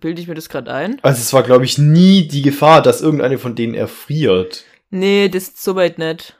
[0.00, 0.98] Bilde ich mir das gerade ein?
[1.02, 4.64] Also es war, glaube ich, nie die Gefahr, dass irgendeine von denen erfriert.
[4.90, 6.36] Nee, das ist soweit nicht.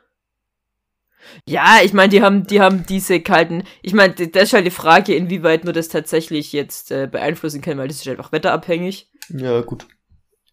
[1.49, 3.65] Ja, ich meine, die haben, die haben diese kalten.
[3.83, 7.79] Ich meine, das ist halt die Frage, inwieweit man das tatsächlich jetzt äh, beeinflussen kann,
[7.79, 9.11] weil das ist einfach wetterabhängig.
[9.31, 9.87] Ja, gut.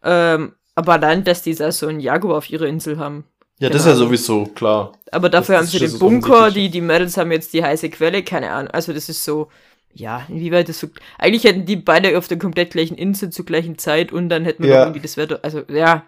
[0.04, 3.26] Ähm, aber dann, dass die da so einen Jaguar auf ihrer Insel haben.
[3.60, 4.94] Ja, das ist ja sowieso klar.
[5.12, 8.24] Aber dafür das, haben sie den Bunker, die, die Mädels haben jetzt die heiße Quelle,
[8.24, 8.72] keine Ahnung.
[8.72, 9.50] Also das ist so,
[9.94, 10.88] ja, inwieweit das so.
[11.18, 14.64] Eigentlich hätten die beide auf der komplett gleichen Insel zur gleichen Zeit und dann hätten
[14.64, 14.82] wir ja.
[14.84, 15.40] irgendwie das Wetter.
[15.44, 16.06] Also, ja.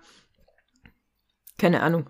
[1.57, 2.09] Keine Ahnung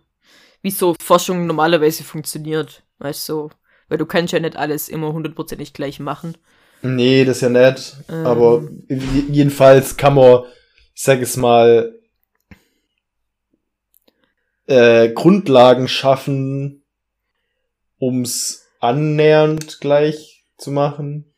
[0.64, 2.82] wie so Forschung normalerweise funktioniert.
[2.98, 3.52] Weißt du, so.
[3.90, 6.36] weil du kannst ja nicht alles immer hundertprozentig gleich machen.
[6.82, 7.98] Nee, das ist ja nett.
[8.10, 8.26] Ähm.
[8.26, 10.44] Aber jedenfalls kann man,
[10.96, 12.00] ich sag es mal,
[14.66, 16.84] äh, Grundlagen schaffen,
[18.00, 21.33] ums annähernd gleich zu machen.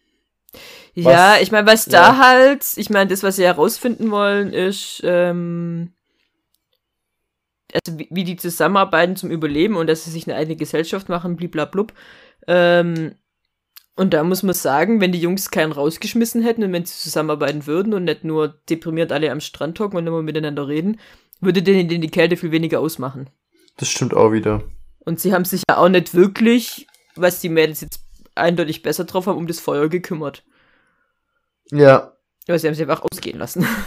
[0.95, 1.91] Ja, ich meine, was ja.
[1.91, 5.91] da halt, ich meine, das, was sie herausfinden wollen, ist, ähm,
[7.73, 11.35] also wie, wie, die zusammenarbeiten zum Überleben und dass sie sich eine eigene Gesellschaft machen,
[11.35, 11.93] bliblablub.
[12.47, 13.15] Ähm,
[13.97, 17.67] und da muss man sagen, wenn die Jungs keinen rausgeschmissen hätten und wenn sie zusammenarbeiten
[17.67, 20.99] würden und nicht nur deprimiert alle am Strand hocken und immer miteinander reden,
[21.41, 23.29] würde denen die Kälte viel weniger ausmachen.
[23.77, 24.63] Das stimmt auch wieder.
[24.99, 27.99] Und sie haben sich ja auch nicht wirklich, was die Mädels jetzt
[28.35, 30.43] eindeutig besser drauf haben, um das Feuer gekümmert.
[31.71, 32.13] Ja.
[32.47, 33.67] Aber sie haben sie einfach ausgehen lassen.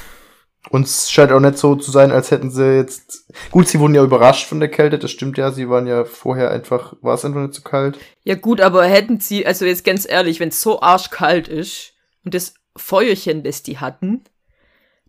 [0.70, 3.32] Und es scheint auch nicht so zu sein, als hätten sie jetzt.
[3.50, 5.50] Gut, sie wurden ja überrascht von der Kälte, das stimmt ja.
[5.50, 7.98] Sie waren ja vorher einfach, war es einfach nicht so kalt.
[8.24, 12.34] Ja, gut, aber hätten sie, also jetzt ganz ehrlich, wenn es so arschkalt ist und
[12.34, 14.24] das Feuerchen, das die hatten,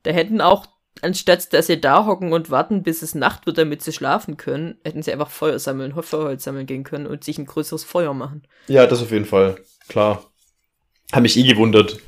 [0.03, 0.67] da hätten auch,
[1.01, 4.77] anstatt dass sie da hocken und warten, bis es Nacht wird, damit sie schlafen können,
[4.83, 8.43] hätten sie einfach Feuer sammeln, Feuerholz sammeln gehen können und sich ein größeres Feuer machen.
[8.67, 9.57] Ja, das auf jeden Fall.
[9.87, 10.23] Klar.
[11.11, 11.99] Hab mich eh gewundert.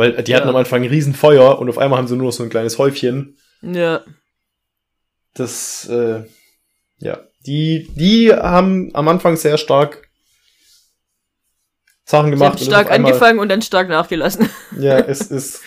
[0.00, 0.38] Weil die ja.
[0.38, 2.78] hatten am Anfang ein Riesenfeuer und auf einmal haben sie nur noch so ein kleines
[2.78, 3.36] Häufchen.
[3.60, 4.00] Ja.
[5.34, 6.22] Das, äh,
[7.00, 7.18] ja.
[7.44, 10.08] Die, die haben am Anfang sehr stark
[12.06, 12.58] Sachen gemacht.
[12.58, 14.48] Sie haben stark angefangen und dann stark nachgelassen.
[14.78, 15.60] Ja, es ist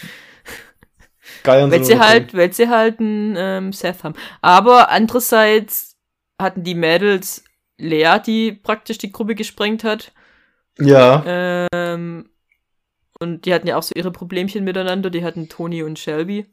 [1.44, 1.70] geil.
[1.70, 4.16] weil sie halt, weil sie halt ein ähm, Seth haben.
[4.42, 5.96] Aber andererseits
[6.42, 7.44] hatten die Mädels
[7.78, 10.12] Lea, die praktisch die Gruppe gesprengt hat.
[10.80, 11.68] Ja.
[11.72, 12.32] Ähm,
[13.20, 15.10] und die hatten ja auch so ihre Problemchen miteinander.
[15.10, 16.46] Die hatten Tony und Shelby.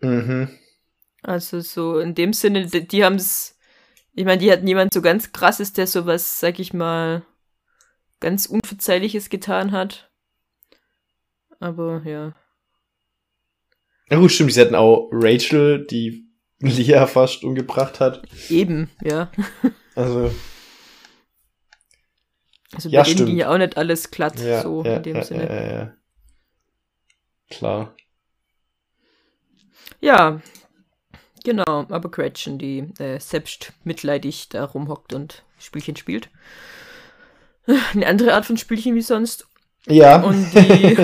[0.00, 0.48] Mhm.
[1.22, 3.58] Also so in dem Sinne, die, die haben es.
[4.14, 7.22] Ich meine, die hatten jemand so ganz krasses, der sowas, sag ich mal,
[8.20, 10.10] ganz Unverzeihliches getan hat.
[11.60, 12.34] Aber ja.
[14.10, 14.52] Ja gut, stimmt.
[14.52, 16.26] Sie hatten auch Rachel, die
[16.58, 18.22] Leah fast umgebracht hat.
[18.50, 19.30] Eben, ja.
[19.94, 20.30] Also.
[22.74, 23.28] Also bei ja, denen stimmt.
[23.28, 25.46] ging ja auch nicht alles glatt, ja, so ja, in dem Sinne.
[25.46, 25.92] Ja, ja, ja.
[27.50, 27.94] Klar.
[30.00, 30.40] Ja,
[31.44, 36.30] genau, aber Gretchen, die äh, selbst mitleidig da rumhockt und Spielchen spielt.
[37.94, 39.46] Eine andere Art von Spielchen wie sonst.
[39.86, 40.22] Ja.
[40.22, 40.96] Und die,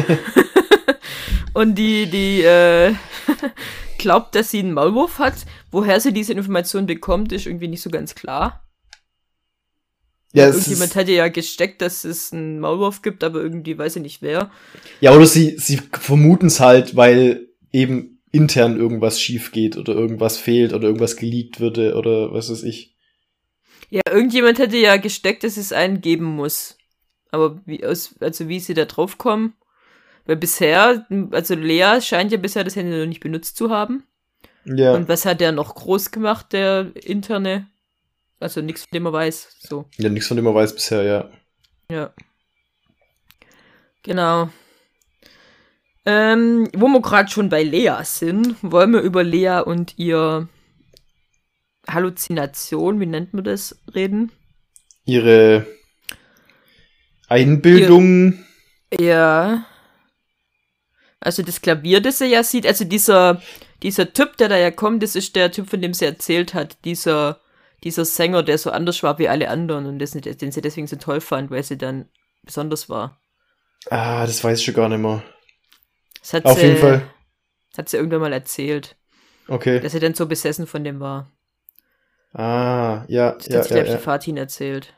[1.55, 2.95] und die, die äh,
[3.99, 5.35] glaubt, dass sie einen Maulwurf hat.
[5.71, 8.65] Woher sie diese Information bekommt, ist irgendwie nicht so ganz klar.
[10.33, 14.23] Ja, Irgendjemand hätte ja gesteckt, dass es einen Maulwurf gibt, aber irgendwie weiß ich nicht
[14.23, 14.51] wer.
[15.01, 20.37] Ja, oder sie, sie vermuten es halt, weil eben intern irgendwas schief geht oder irgendwas
[20.37, 22.95] fehlt oder irgendwas geleakt würde oder was weiß ich.
[23.91, 26.77] Ja, irgendjemand hätte ja gesteckt, dass es einen geben muss.
[27.31, 29.55] Aber wie aus, also wie sie da drauf kommen.
[30.27, 34.05] Weil bisher, also Lea scheint ja bisher das Handy noch nicht benutzt zu haben.
[34.67, 34.95] Ja.
[34.95, 37.67] Und was hat der noch groß gemacht, der interne?
[38.41, 39.57] Also nichts, von dem er weiß.
[39.61, 39.87] So.
[39.97, 41.31] Ja, nichts, von dem er weiß bisher, ja.
[41.91, 42.13] Ja.
[44.03, 44.51] Genau.
[46.07, 50.49] Ähm, wo wir gerade schon bei Lea sind, wollen wir über Lea und ihr
[51.89, 54.31] Halluzination, wie nennt man das, reden?
[55.05, 55.67] Ihre
[57.29, 58.45] Einbildung.
[58.91, 59.67] Ihr, ja.
[61.21, 63.43] Also das Klavier, das er ja sieht, also dieser,
[63.83, 66.79] dieser Typ, der da ja kommt, das ist der Typ, von dem sie erzählt hat,
[66.85, 67.41] dieser,
[67.85, 70.97] dieser Sänger, der so anders war wie alle anderen und das, den sie deswegen so
[70.97, 72.09] toll fand, weil sie dann
[72.43, 73.21] besonders war.
[73.91, 75.23] Ah, das weiß ich schon gar nicht mehr.
[76.21, 77.09] Das hat Auf sie, jeden Fall.
[77.71, 78.97] Das hat sie irgendwann mal erzählt.
[79.47, 79.81] Okay.
[79.81, 81.31] Dass sie dann so besessen von dem war.
[82.35, 83.33] Ah, ja.
[83.33, 83.99] Das ja, hat sie, ja, ja.
[83.99, 84.95] Fatin erzählt.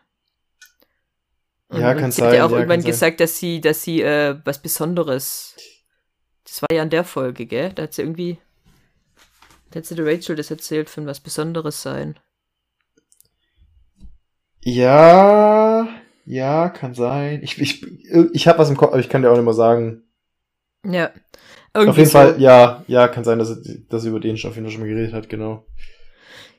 [1.69, 2.31] Und, ja, kann sie sein.
[2.31, 5.55] Sie hat ja auch ja, irgendwann gesagt, dass sie, dass sie äh, was Besonderes.
[6.45, 7.73] Das war ja in der Folge, gell?
[7.73, 8.39] Da hat sie irgendwie.
[9.71, 12.19] Da hat sie der Rachel das erzählt, von was Besonderes sein.
[14.63, 15.89] Ja,
[16.27, 17.41] ja, kann sein.
[17.43, 17.87] Ich, ich,
[18.33, 20.03] ich habe was im Kopf, aber ich kann dir auch nicht mal sagen.
[20.85, 21.11] Ja.
[21.75, 22.19] Irgendwie auf jeden so.
[22.19, 23.57] Fall, ja, ja, kann sein, dass,
[23.89, 25.65] dass sie über den schon auf jeden Fall schon mal geredet hat, genau.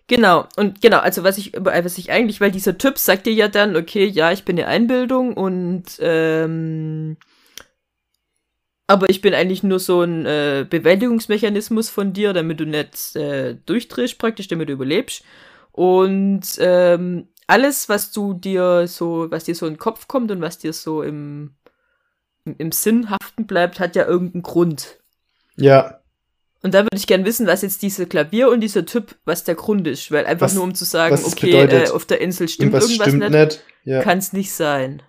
[0.08, 3.48] Genau, und genau, also was ich, was ich eigentlich, weil dieser Typ sagt dir ja
[3.48, 7.18] dann, okay, ja, ich bin eine Einbildung und ähm,
[8.88, 13.56] aber ich bin eigentlich nur so ein äh, Bewältigungsmechanismus von dir, damit du nicht äh,
[13.66, 15.24] durchdrehst, praktisch, damit du überlebst.
[15.72, 20.40] Und ähm, alles, was du dir so, was dir so in den Kopf kommt und
[20.40, 21.52] was dir so im,
[22.46, 25.00] im Sinn haften bleibt, hat ja irgendeinen Grund.
[25.58, 26.00] Ja.
[26.64, 29.56] Und da würde ich gerne wissen, was jetzt diese Klavier und dieser Typ, was der
[29.56, 30.12] Grund ist.
[30.12, 33.08] Weil einfach was, nur um zu sagen, okay, äh, auf der Insel stimmt irgendwas, irgendwas
[33.10, 33.64] stimmt nicht, nicht.
[33.84, 34.02] Ja.
[34.02, 35.04] kann es nicht sein.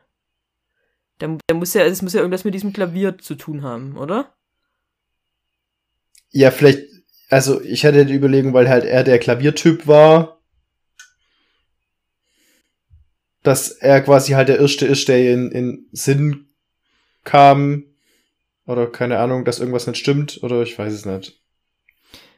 [1.19, 4.35] Da, da muss ja, es muss ja irgendwas mit diesem Klavier zu tun haben, oder?
[6.31, 6.83] Ja, vielleicht,
[7.29, 10.42] also ich hatte die Überlegung, weil halt er der Klaviertyp war
[13.43, 16.47] dass er quasi halt der Erste ist, der in, in Sinn
[17.25, 17.85] kam.
[18.67, 20.41] Oder keine Ahnung, dass irgendwas nicht stimmt.
[20.43, 21.41] Oder ich weiß es nicht.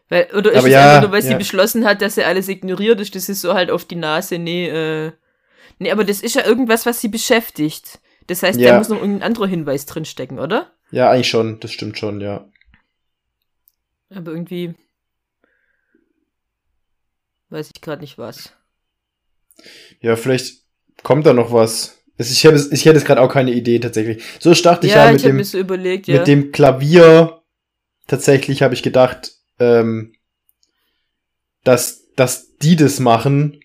[0.08, 1.30] Weil, oder ist Aber es ja, einfach nur, weil ja.
[1.30, 3.14] sie beschlossen hat, dass sie alles ignoriert ist.
[3.14, 4.38] Das ist so halt auf die Nase.
[4.38, 5.12] Nee, äh.
[5.78, 7.98] Nee, aber das ist ja irgendwas, was sie beschäftigt.
[8.26, 8.70] Das heißt, ja.
[8.70, 10.72] da muss noch irgendein anderer Hinweis drinstecken, oder?
[10.90, 11.60] Ja, eigentlich schon.
[11.60, 12.48] Das stimmt schon, ja.
[14.10, 14.74] Aber irgendwie.
[17.50, 18.52] Weiß ich gerade nicht was.
[20.00, 20.63] Ja, vielleicht
[21.02, 21.98] kommt da noch was?
[22.16, 24.22] Ich, hab, ich hätte jetzt gerade auch keine Idee tatsächlich.
[24.38, 26.18] So dachte ich ja, ja mit, ich dem, so überlegt, ja.
[26.18, 27.40] mit dem Klavier.
[28.06, 30.14] Tatsächlich habe ich gedacht, ähm,
[31.64, 33.60] dass, dass die das machen.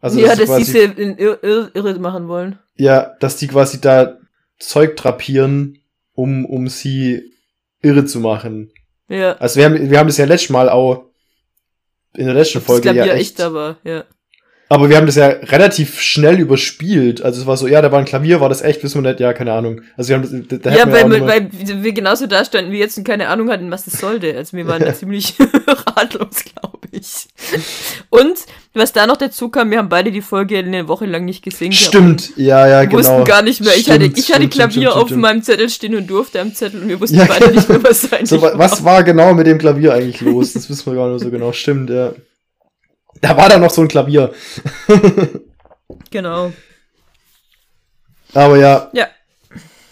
[0.00, 2.58] Also, ja, dass, dass sie in irre, irre machen wollen.
[2.76, 4.18] Ja, dass die quasi da
[4.58, 5.80] Zeug drapieren,
[6.14, 7.32] um, um sie
[7.82, 8.70] irre zu machen.
[9.08, 9.36] Ja.
[9.38, 11.06] Also wir haben, wir haben das ja letztes Mal auch
[12.14, 14.04] in der letzten Folge ja echt, echt aber, ja.
[14.70, 17.22] Aber wir haben das ja relativ schnell überspielt.
[17.22, 19.20] Also es war so, ja, da war ein Klavier, war das echt, wissen wir nicht,
[19.20, 19.80] ja, keine Ahnung.
[19.96, 22.98] Also wir haben das, da Ja, weil, wir, weil wir genauso da standen wie jetzt
[22.98, 24.36] und keine Ahnung hatten, was das sollte.
[24.36, 25.34] Also wir waren da ziemlich
[25.96, 27.28] ratlos, glaube ich.
[28.10, 28.36] Und
[28.74, 31.72] was da noch dazu kam, wir haben beide die Folge eine Woche lang nicht gesehen.
[31.72, 32.92] Stimmt, ja, ja, genau.
[32.92, 33.74] Wir wussten gar nicht mehr.
[33.74, 36.82] Ich stimmt, hatte, ich hatte Klavier stimmt, auf meinem Zettel stehen und durfte am Zettel
[36.82, 39.56] und wir wussten ja, beide nicht mehr, was sein so, Was war genau mit dem
[39.56, 40.52] Klavier eigentlich los?
[40.52, 41.52] Das wissen wir gar nicht so genau.
[41.52, 42.12] Stimmt, ja.
[43.20, 44.32] Da war da noch so ein Klavier.
[46.10, 46.52] genau.
[48.34, 48.90] Aber ja.
[48.92, 49.08] Ja.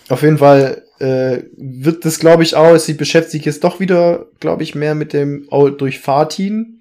[0.08, 2.76] Auf jeden Fall äh, wird das, glaube ich, auch.
[2.78, 6.80] Sie beschäftigt sich jetzt doch wieder, glaube ich, mehr mit dem oh, durch Fatin.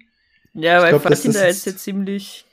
[0.54, 2.44] Ja, weil glaub, Fatin da jetzt, jetzt ziemlich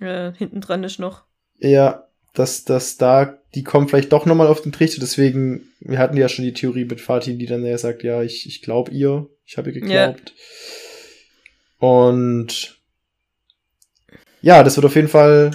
[0.00, 1.24] äh, hinten dran ist noch.
[1.58, 5.00] Ja, dass, dass da, die kommen vielleicht doch nochmal auf den Trichter.
[5.00, 8.46] Deswegen, wir hatten ja schon die Theorie mit Fatin, die dann ja sagt, ja, ich,
[8.46, 10.32] ich glaube ihr, ich habe ihr geglaubt.
[11.80, 11.88] Ja.
[11.88, 12.75] Und
[14.46, 15.50] ja, das wird auf jeden Fall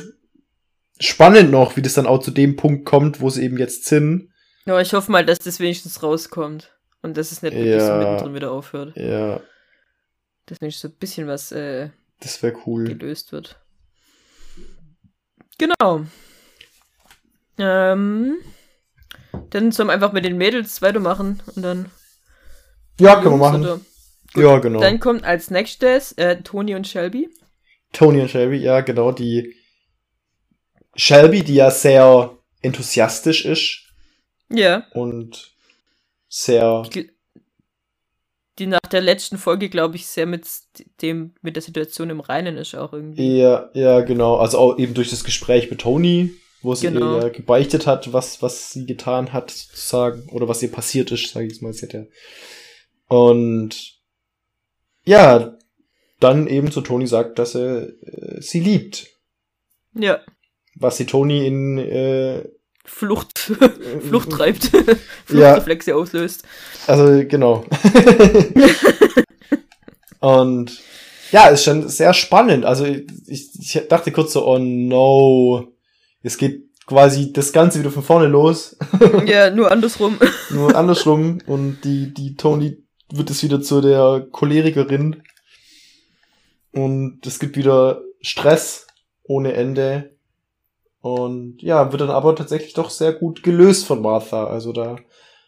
[0.99, 4.33] spannend noch, wie das dann auch zu dem Punkt kommt, wo sie eben jetzt sind.
[4.65, 6.75] Ja, ich hoffe mal, dass das wenigstens rauskommt.
[7.01, 8.97] Und dass es nicht wirklich ja, so mittendrin wieder aufhört.
[8.97, 9.39] Ja.
[10.45, 12.83] Dass wenigstens so ein bisschen was äh, das wäre cool.
[12.83, 13.61] gelöst wird.
[15.57, 16.05] Genau.
[17.57, 18.35] Ähm,
[19.51, 21.85] dann sollen wir einfach mit den Mädels weitermachen und dann.
[22.99, 23.85] Ja, können wir machen.
[24.35, 24.81] Ja, genau.
[24.81, 27.29] Dann kommt als nächstes äh, Toni und Shelby.
[27.93, 29.55] Tony und Shelby, ja, genau, die
[30.95, 33.85] Shelby, die ja sehr enthusiastisch ist.
[34.49, 34.85] Ja.
[34.93, 35.53] Und
[36.27, 36.83] sehr.
[38.59, 40.45] Die nach der letzten Folge, glaube ich, sehr mit
[41.01, 43.39] dem, mit der Situation im Reinen ist auch irgendwie.
[43.39, 44.35] Ja, ja, genau.
[44.35, 47.19] Also auch eben durch das Gespräch mit Tony wo sie genau.
[47.19, 51.47] ihr gebeichtet hat, was, was sie getan hat, sozusagen, oder was ihr passiert ist, sage
[51.47, 51.73] ich mal.
[51.73, 52.03] Sie hat ja.
[53.07, 53.95] Und
[55.03, 55.57] ja,
[56.21, 59.07] dann eben zu Toni sagt, dass er äh, sie liebt.
[59.93, 60.19] Ja.
[60.75, 62.43] Was sie Toni in äh,
[62.85, 63.39] Flucht,
[64.07, 64.65] Flucht treibt.
[65.25, 65.97] Fluchtreflexe ja.
[65.97, 66.43] auslöst.
[66.87, 67.65] Also, genau.
[70.19, 70.79] Und
[71.31, 72.65] ja, ist schon sehr spannend.
[72.65, 75.73] Also ich, ich dachte kurz so, oh no,
[76.21, 78.77] es geht quasi das Ganze wieder von vorne los.
[79.25, 80.19] Ja, nur andersrum.
[80.51, 81.39] nur andersrum.
[81.47, 85.23] Und die, die Tony wird es wieder zu der Cholerikerin.
[86.71, 88.87] Und es gibt wieder Stress
[89.23, 90.15] ohne Ende.
[91.01, 94.45] Und ja, wird dann aber tatsächlich doch sehr gut gelöst von Martha.
[94.47, 94.97] Also da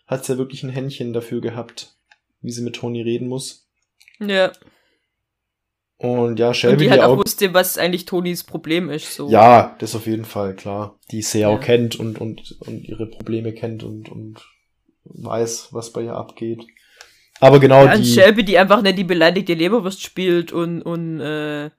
[0.07, 1.95] hat sie ja wirklich ein Händchen dafür gehabt,
[2.41, 3.67] wie sie mit Tony reden muss.
[4.19, 4.51] Ja.
[5.97, 6.73] Und ja, Shelby.
[6.73, 9.15] Und die halt auch, wusste, was eigentlich Tonys Problem ist.
[9.15, 9.29] So.
[9.29, 10.99] Ja, das auf jeden Fall, klar.
[11.12, 14.41] Die sie ja auch kennt und, und, und ihre Probleme kennt und, und
[15.05, 16.65] weiß, was bei ihr abgeht.
[17.43, 18.06] Aber genau ja, die.
[18.06, 21.71] Shelby, die einfach nicht die beleidigte Leberwurst spielt und, und äh,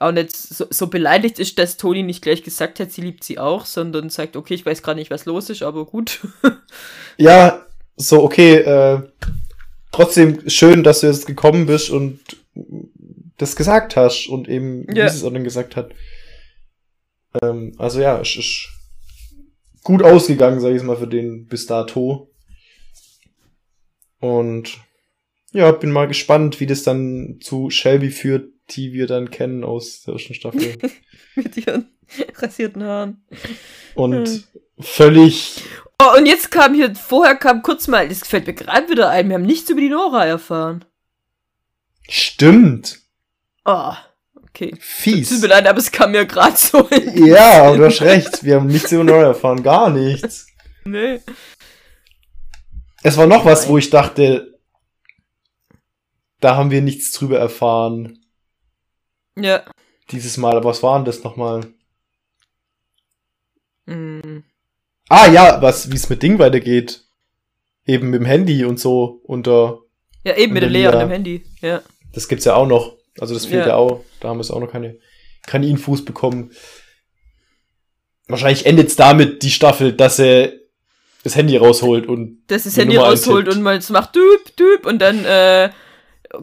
[0.00, 3.38] auch nicht so, so beleidigt ist, dass Toni nicht gleich gesagt hat, sie liebt sie
[3.38, 6.26] auch, sondern sagt, okay, ich weiß gerade nicht, was los ist, aber gut.
[7.18, 9.02] ja, so, okay, äh,
[9.92, 12.18] trotzdem schön, dass du jetzt gekommen bist und
[13.36, 15.04] das gesagt hast und eben, ja.
[15.04, 15.92] wie es auch dann gesagt hat.
[17.40, 18.68] Ähm, also ja, es ist
[19.84, 22.29] gut ausgegangen, sag ich mal, für den bis dato.
[24.20, 24.78] Und
[25.52, 30.02] ja, bin mal gespannt, wie das dann zu Shelby führt, die wir dann kennen aus
[30.02, 30.78] der ersten Staffel.
[31.34, 31.88] Mit ihren
[32.36, 33.24] rasierten Haaren.
[33.94, 34.44] Und hm.
[34.78, 35.62] völlig.
[36.00, 39.28] Oh, und jetzt kam hier, vorher kam kurz mal, das fällt mir gerade wieder ein,
[39.28, 40.84] wir haben nichts über die Nora erfahren.
[42.08, 43.00] Stimmt.
[43.64, 43.92] Oh,
[44.36, 44.74] okay.
[44.80, 45.28] Fies.
[45.28, 46.88] Tut mir leid, aber es kam mir gerade so.
[47.14, 48.42] Ja, du hast recht.
[48.42, 49.62] Wir haben nichts über Nora erfahren.
[49.62, 50.46] Gar nichts.
[50.84, 51.20] Nee.
[53.02, 54.58] Es war noch was, wo ich dachte,
[56.40, 58.24] da haben wir nichts drüber erfahren.
[59.36, 59.64] Ja.
[60.10, 61.72] Dieses Mal, aber was war denn das nochmal?
[63.86, 64.40] Mm.
[65.08, 67.04] Ah ja, was, wie es mit Ding weitergeht.
[67.86, 69.80] Eben mit dem Handy und so unter.
[70.24, 71.82] Ja, eben mit der Lea und dem Handy, ja.
[72.12, 72.96] Das gibt's ja auch noch.
[73.18, 74.04] Also das fehlt ja, ja auch.
[74.20, 74.98] Da haben wir es auch noch keine,
[75.46, 76.52] keine Infos bekommen.
[78.28, 80.52] Wahrscheinlich endet's damit die Staffel, dass er
[81.22, 82.42] das Handy rausholt und.
[82.48, 85.70] Dass das Handy rausholt und mal macht düb, düb und dann äh,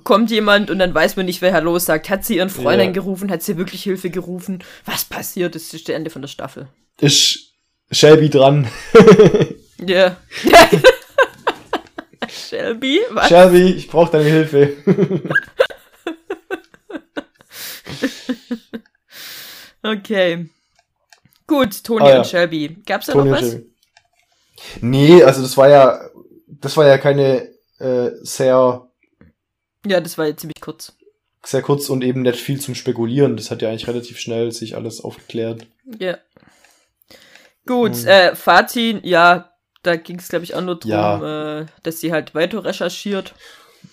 [0.03, 2.09] kommt jemand und dann weiß man nicht, wer Hallo sagt.
[2.09, 2.93] Hat sie ihren Freundin ja.
[2.93, 3.31] gerufen?
[3.31, 4.63] Hat sie wirklich Hilfe gerufen?
[4.85, 5.55] Was passiert?
[5.55, 6.67] Das ist das Ende von der Staffel.
[6.99, 7.53] Ist
[7.91, 8.67] Shelby dran?
[9.85, 10.17] Ja.
[12.29, 12.99] Shelby?
[13.11, 13.29] Was?
[13.29, 14.73] Shelby, ich brauche deine Hilfe.
[19.83, 20.49] okay.
[21.45, 22.17] Gut, Toni ah, ja.
[22.17, 22.77] und Shelby.
[22.85, 23.57] Gab's da Tony noch was?
[24.81, 26.01] Nee, also das war ja,
[26.47, 27.49] das war ja keine
[27.79, 28.87] äh, sehr.
[29.85, 30.93] Ja, das war ja ziemlich kurz.
[31.43, 33.37] Sehr kurz und eben nicht viel zum Spekulieren.
[33.37, 35.65] Das hat ja eigentlich relativ schnell sich alles aufgeklärt.
[35.99, 36.17] Ja.
[37.65, 39.51] Gut, um, äh, Fazit, ja,
[39.83, 41.61] da ging es, glaube ich, auch nur darum, ja.
[41.61, 43.33] äh, dass sie halt weiter recherchiert.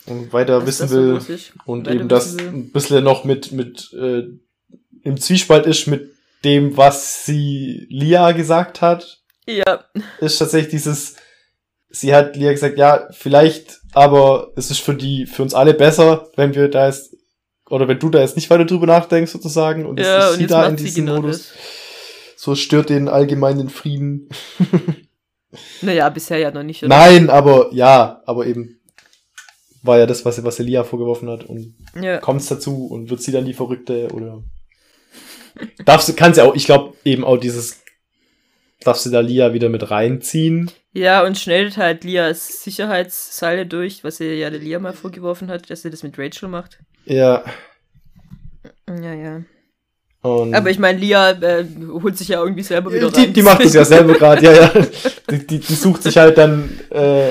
[0.06, 1.20] Und weiter wissen will.
[1.20, 2.48] So und eben das will.
[2.48, 4.24] ein bisschen noch mit, mit äh,
[5.02, 9.22] im Zwiespalt ist mit dem, was sie Lia gesagt hat.
[9.46, 9.84] Ja.
[10.20, 11.16] Ist tatsächlich dieses,
[11.90, 16.28] sie hat Lia gesagt, ja, vielleicht, aber es ist für die, für uns alle besser,
[16.36, 17.16] wenn wir da jetzt,
[17.68, 20.46] oder wenn du da jetzt nicht weiter drüber nachdenkst, sozusagen, und ja, es ist sie
[20.46, 21.48] da in diesem genau Modus.
[21.48, 21.52] Das.
[22.36, 24.28] So stört den allgemeinen Frieden.
[25.80, 26.82] naja, bisher ja noch nicht.
[26.82, 26.88] Oder?
[26.94, 28.80] Nein, aber ja, aber eben
[29.82, 31.44] war ja das, was, was Elia vorgeworfen hat.
[31.44, 32.18] Und ja.
[32.18, 34.42] kommt es dazu und wird sie dann die Verrückte oder
[35.84, 37.83] darfst du, kannst ja auch, ich glaube eben auch dieses,
[38.84, 40.70] darfst du da Lia wieder mit reinziehen.
[40.92, 45.68] Ja, und schnellt halt Lias Sicherheitsseile durch, was sie ja der Lia mal vorgeworfen hat,
[45.70, 46.78] dass sie das mit Rachel macht.
[47.04, 47.44] Ja.
[48.88, 49.42] Ja, ja.
[50.22, 51.66] Und Aber ich meine, Lia äh,
[52.00, 53.32] holt sich ja irgendwie selber wieder die, rein.
[53.34, 54.72] Die macht es ja selber gerade, ja, ja.
[55.30, 57.30] Die, die, die, sucht sich halt dann äh,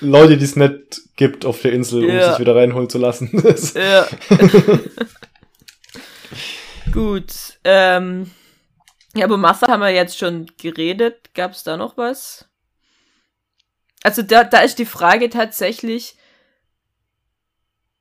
[0.00, 3.30] Leute, die es nicht gibt auf der Insel, um sich wieder reinholen zu lassen.
[3.74, 4.06] ja.
[6.92, 7.32] Gut.
[7.64, 8.30] Ähm,
[9.14, 11.34] ja, aber Martha haben wir jetzt schon geredet.
[11.34, 12.48] Gab es da noch was?
[14.02, 16.16] Also da, da ist die Frage tatsächlich.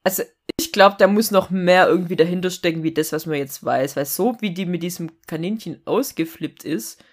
[0.03, 0.23] Also
[0.57, 3.95] ich glaube, da muss noch mehr irgendwie dahinter stecken, wie das, was man jetzt weiß.
[3.95, 7.03] Weil so wie die mit diesem Kaninchen ausgeflippt ist,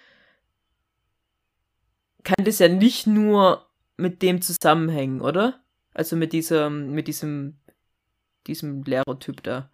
[2.23, 3.67] kann das ja nicht nur
[3.97, 5.61] mit dem zusammenhängen, oder?
[5.93, 7.57] Also mit diesem, mit diesem,
[8.45, 9.71] diesem Lehrertyp da.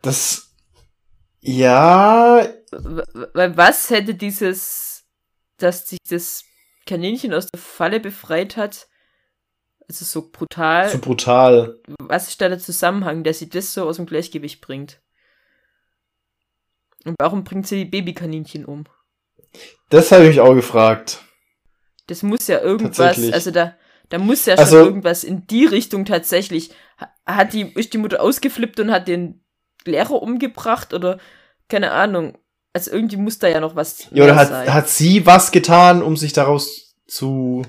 [0.00, 0.52] Das
[1.40, 5.04] ja, weil was hätte dieses,
[5.58, 6.44] dass sich das
[6.86, 8.88] Kaninchen aus der Falle befreit hat,
[9.88, 10.88] also so brutal.
[10.88, 11.78] So brutal.
[11.98, 15.00] Was ist da der Zusammenhang, dass sie das so aus dem Gleichgewicht bringt?
[17.04, 18.84] Und warum bringt sie die Babykaninchen um?
[19.90, 21.22] Das habe ich mich auch gefragt.
[22.06, 23.76] Das muss ja irgendwas, also da,
[24.08, 26.70] da muss ja schon also, irgendwas in die Richtung tatsächlich.
[27.26, 29.44] Hat die, ist die Mutter ausgeflippt und hat den
[29.84, 31.18] Lehrer umgebracht oder
[31.68, 32.38] keine Ahnung.
[32.72, 34.08] Also irgendwie muss da ja noch was.
[34.12, 34.72] Ja, oder hat, sein.
[34.72, 37.62] hat sie was getan, um sich daraus zu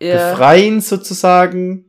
[0.00, 0.30] ja.
[0.30, 1.88] befreien, sozusagen?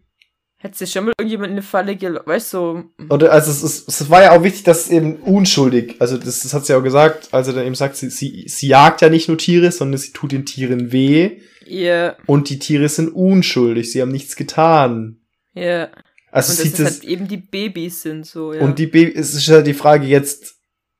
[0.61, 2.57] Hätte sie schon mal irgendjemand in eine Falle gelockt, weißt du?
[2.57, 2.83] So.
[3.09, 6.41] Oder, also es, ist, es war ja auch wichtig, dass es eben unschuldig, also das,
[6.43, 9.29] das hat sie auch gesagt, also dann eben sagt, sie, sie, sie jagt ja nicht
[9.29, 11.39] nur Tiere, sondern sie tut den Tieren weh.
[11.65, 11.79] Ja.
[11.79, 12.17] Yeah.
[12.25, 15.21] Und die Tiere sind unschuldig, sie haben nichts getan.
[15.53, 15.89] Ja.
[16.29, 18.59] Also und sieht das halt eben die Babys sind so, ja.
[18.59, 20.55] Und die Babys, es ist ja die Frage jetzt,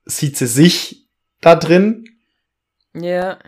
[0.06, 0.99] sieht sie sich
[1.42, 2.06] da drin?
[2.94, 3.40] Ja.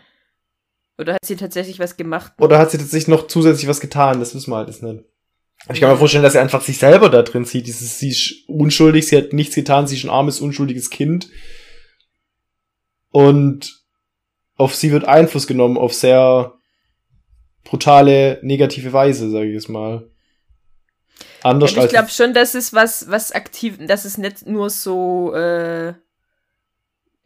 [0.97, 2.33] Oder hat sie tatsächlich was gemacht?
[2.39, 4.19] Oder hat sie tatsächlich noch zusätzlich was getan?
[4.19, 5.05] Das wissen wir halt nicht.
[5.71, 7.67] Ich kann mir vorstellen, dass sie einfach sich selber da drin sieht.
[7.67, 11.29] Dieses, sie ist unschuldig, sie hat nichts getan, sie ist ein armes, unschuldiges Kind.
[13.11, 13.81] Und
[14.55, 16.53] auf sie wird Einfluss genommen auf sehr
[17.63, 20.09] brutale, negative Weise, sage ich es mal.
[21.43, 25.33] Anders ja, ich glaube schon, dass es was, was aktiv, dass es nicht nur so
[25.33, 25.93] äh,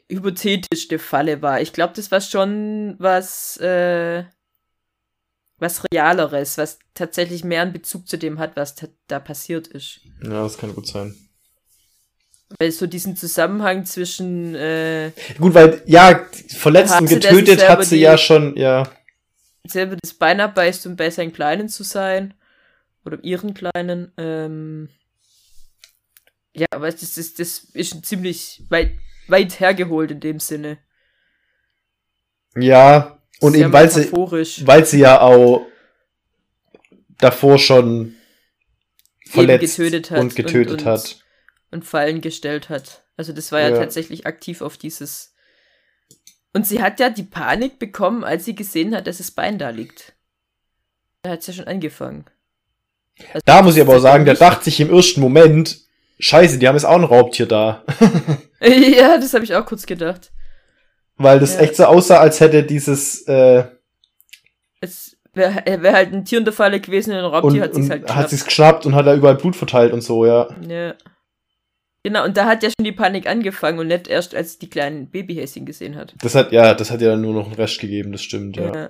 [0.09, 1.61] hypothetisch der Falle war.
[1.61, 4.23] Ich glaube, das war schon was, äh,
[5.57, 8.75] was Realeres, was tatsächlich mehr einen Bezug zu dem hat, was
[9.07, 10.01] da passiert ist.
[10.21, 11.15] Ja, das kann gut sein.
[12.59, 18.01] Weil so diesen Zusammenhang zwischen äh, Gut, weil, ja, verletzt und getötet hat sie die,
[18.01, 18.83] ja schon, ja.
[19.67, 22.35] Selber das Bein abbeißt, um bei seinen Kleinen zu sein.
[23.03, 24.11] Oder ihren Kleinen.
[24.17, 24.89] Ähm,
[26.55, 28.91] ja, aber das, das, das ist ziemlich weit,
[29.27, 30.77] weit hergeholt in dem Sinne.
[32.55, 35.65] Ja, und eben weil sie, weil sie ja auch
[37.17, 38.15] davor schon
[39.27, 41.19] verletzt getötet und getötet und, und, hat.
[41.71, 43.03] Und Fallen gestellt hat.
[43.17, 45.33] Also das war ja, ja tatsächlich aktiv auf dieses.
[46.53, 49.69] Und sie hat ja die Panik bekommen, als sie gesehen hat, dass das Bein da
[49.69, 50.13] liegt.
[51.21, 52.25] Da hat es ja schon angefangen.
[53.33, 55.84] Also da muss ich aber auch sagen, der dachte sich im ersten Moment,
[56.19, 57.83] scheiße, die haben jetzt auch ein Raubtier da.
[58.61, 60.31] ja, das habe ich auch kurz gedacht.
[61.17, 61.61] Weil das ja.
[61.61, 63.21] echt so aussah, als hätte dieses.
[63.27, 63.65] Äh,
[64.81, 68.01] es wäre wär halt ein Tier in der Falle gewesen, ein Raubtier hat sich's halt
[68.03, 68.19] geschnappt.
[68.19, 70.49] Hat sich's geschnappt und hat da überall Blut verteilt und so, ja.
[70.67, 70.95] Ja.
[72.03, 75.09] Genau, und da hat ja schon die Panik angefangen und nicht erst, als die kleinen
[75.09, 76.13] Babyhäschen gesehen hat.
[76.21, 78.73] Das hat, ja, das hat ja nur noch einen Rest gegeben, das stimmt, ja.
[78.73, 78.89] ja.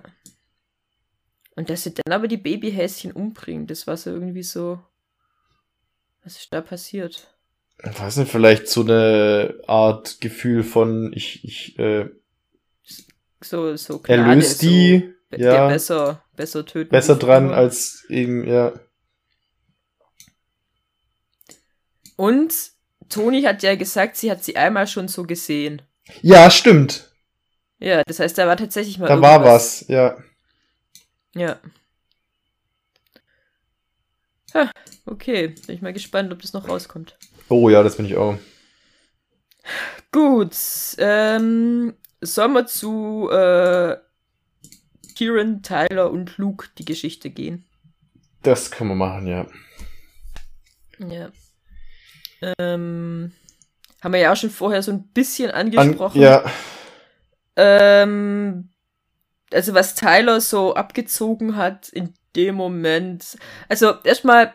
[1.55, 4.79] Und dass sie dann aber die Babyhäschen umbringt, das war so irgendwie so.
[6.25, 7.27] Was ist da passiert?
[7.83, 12.09] Ich weiß nicht, vielleicht so eine Art Gefühl von ich, ich, äh,
[13.41, 16.89] so, so Gnade, erlöst die, so, ja, besser, besser töten.
[16.89, 18.73] Besser dran als eben, ja.
[22.15, 22.53] Und
[23.09, 25.83] Toni hat ja gesagt, sie hat sie einmal schon so gesehen.
[26.23, 27.11] Ja, stimmt.
[27.77, 29.07] Ja, das heißt, da war tatsächlich mal.
[29.07, 29.31] Da irgendwas.
[29.31, 30.17] war was, ja.
[31.35, 31.59] Ja.
[34.53, 34.71] Ha,
[35.05, 35.49] okay.
[35.65, 37.17] Bin ich mal gespannt, ob das noch rauskommt.
[37.49, 38.37] Oh ja, das bin ich auch.
[40.11, 40.55] Gut.
[40.97, 43.97] Ähm, sollen wir zu äh,
[45.15, 47.65] Kieran, Tyler und Luke die Geschichte gehen?
[48.43, 49.47] Das können wir machen, ja.
[50.99, 51.31] Ja.
[52.59, 53.31] Ähm,
[54.01, 56.17] haben wir ja auch schon vorher so ein bisschen angesprochen.
[56.17, 56.51] An, ja.
[57.55, 58.69] Ähm,
[59.51, 63.37] also was Tyler so abgezogen hat in dem Moment.
[63.69, 64.53] Also erstmal,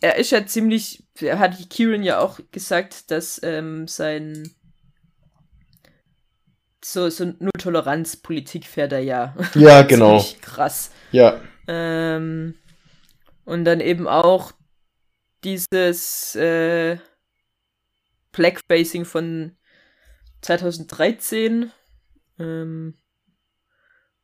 [0.00, 4.50] er ist ja ziemlich, er hat Kieran ja auch gesagt, dass ähm, sein
[6.82, 9.34] so, so Null-Toleranz-Politik fährt er ja.
[9.54, 10.24] Ja, genau.
[10.40, 10.90] krass.
[11.12, 11.40] Ja.
[11.68, 12.54] Ähm,
[13.44, 14.52] und dann eben auch
[15.44, 16.98] dieses äh,
[18.32, 19.56] Blackfacing von
[20.42, 21.70] 2013.
[22.38, 22.94] Ähm,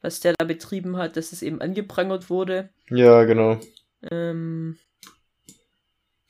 [0.07, 2.71] was der da betrieben hat, dass es eben angeprangert wurde.
[2.91, 3.59] Ja, genau.
[4.11, 4.79] Ähm,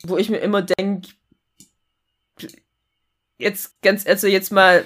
[0.03, 1.11] wo ich mir immer denke,
[3.39, 4.85] jetzt ganz, also jetzt mal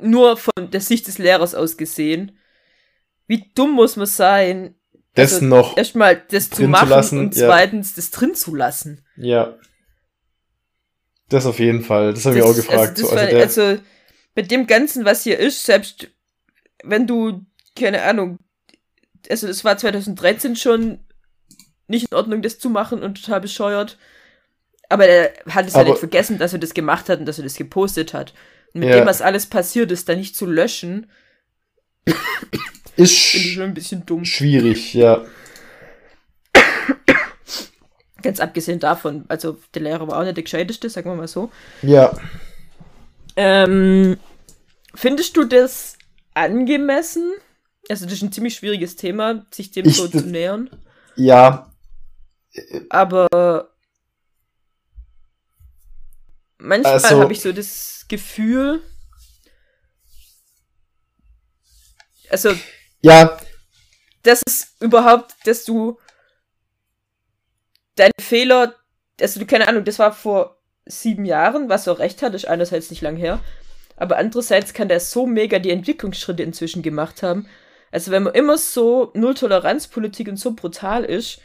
[0.00, 2.38] nur von der Sicht des Lehrers aus gesehen,
[3.26, 4.74] wie dumm muss man sein,
[5.14, 7.96] das also noch erstmal das zu machen zu lassen, und zweitens ja.
[7.96, 9.04] das drin zu lassen.
[9.16, 9.58] Ja.
[11.28, 12.14] Das auf jeden Fall.
[12.14, 12.98] Das habe ich auch gefragt.
[12.98, 13.78] Also, so, also, war, also,
[14.34, 16.10] mit dem Ganzen, was hier ist, selbst
[16.84, 17.44] wenn du,
[17.76, 18.38] keine Ahnung,
[19.28, 21.00] also es war 2013 schon
[21.88, 23.98] nicht in Ordnung, das zu machen und total bescheuert.
[24.88, 27.44] aber er hat es ja nicht vergessen, dass er das gemacht hat und dass er
[27.44, 28.34] das gepostet hat.
[28.74, 28.96] Und mit ja.
[28.96, 31.10] dem, was alles passiert ist, da nicht zu löschen,
[32.96, 34.24] ist schon ein bisschen dumm.
[34.24, 35.24] Schwierig, ja.
[38.22, 41.50] Ganz abgesehen davon, also der Lehrer war auch nicht der gescheiteste, sagen wir mal so.
[41.82, 42.12] Ja.
[43.36, 44.18] Ähm,
[44.94, 45.96] findest du das
[46.34, 47.32] angemessen?
[47.90, 50.70] Also das ist ein ziemlich schwieriges Thema, sich dem ich, so zu nähern.
[51.16, 51.72] Ja.
[52.88, 53.70] Aber
[56.58, 58.82] manchmal also, habe ich so das Gefühl,
[62.28, 62.54] also
[63.02, 63.38] ja,
[64.22, 65.98] das ist überhaupt, dass du
[67.96, 68.76] deine Fehler,
[69.20, 72.90] also du keine Ahnung, das war vor sieben Jahren, was auch recht hat, ist einerseits
[72.90, 73.40] nicht lang her,
[73.96, 77.48] aber andererseits kann der so mega die Entwicklungsschritte inzwischen gemacht haben.
[77.90, 81.40] Also wenn man immer so Null-Toleranz-Politik und so brutal ist,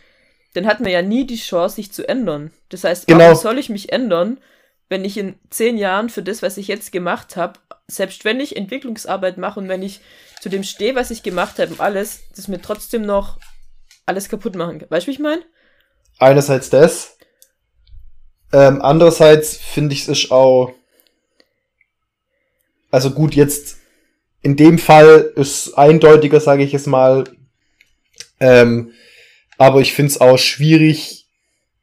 [0.53, 2.51] dann hat man ja nie die Chance, sich zu ändern.
[2.69, 3.19] Das heißt, genau.
[3.19, 4.39] warum soll ich mich ändern,
[4.87, 8.55] wenn ich in zehn Jahren für das, was ich jetzt gemacht habe, selbst wenn ich
[8.55, 10.01] Entwicklungsarbeit mache und wenn ich
[10.39, 13.39] zu dem stehe, was ich gemacht habe und alles, das mir trotzdem noch
[14.05, 14.89] alles kaputt machen kann.
[14.89, 15.41] Weißt du, wie ich meine?
[16.19, 17.17] Einerseits das.
[18.53, 20.73] Ähm, andererseits finde ich es auch.
[22.91, 23.77] Also gut, jetzt
[24.45, 27.23] in dem Fall ist eindeutiger, sage ich es mal.
[28.39, 28.91] Ähm,
[29.57, 31.25] aber ich finde es auch schwierig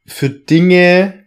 [0.05, 1.25] für Dinge.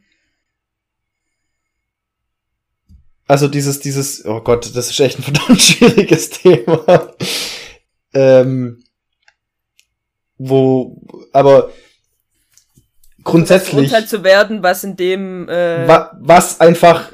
[3.27, 7.15] Also dieses, dieses, oh Gott, das ist echt ein verdammt schwieriges Thema.
[8.15, 8.83] ähm,
[10.39, 11.03] wo,
[11.35, 11.71] aber
[13.25, 13.91] grundsätzlich.
[13.91, 15.51] Verurteilt zu werden, was in dem.
[15.51, 17.13] Äh, wa was einfach.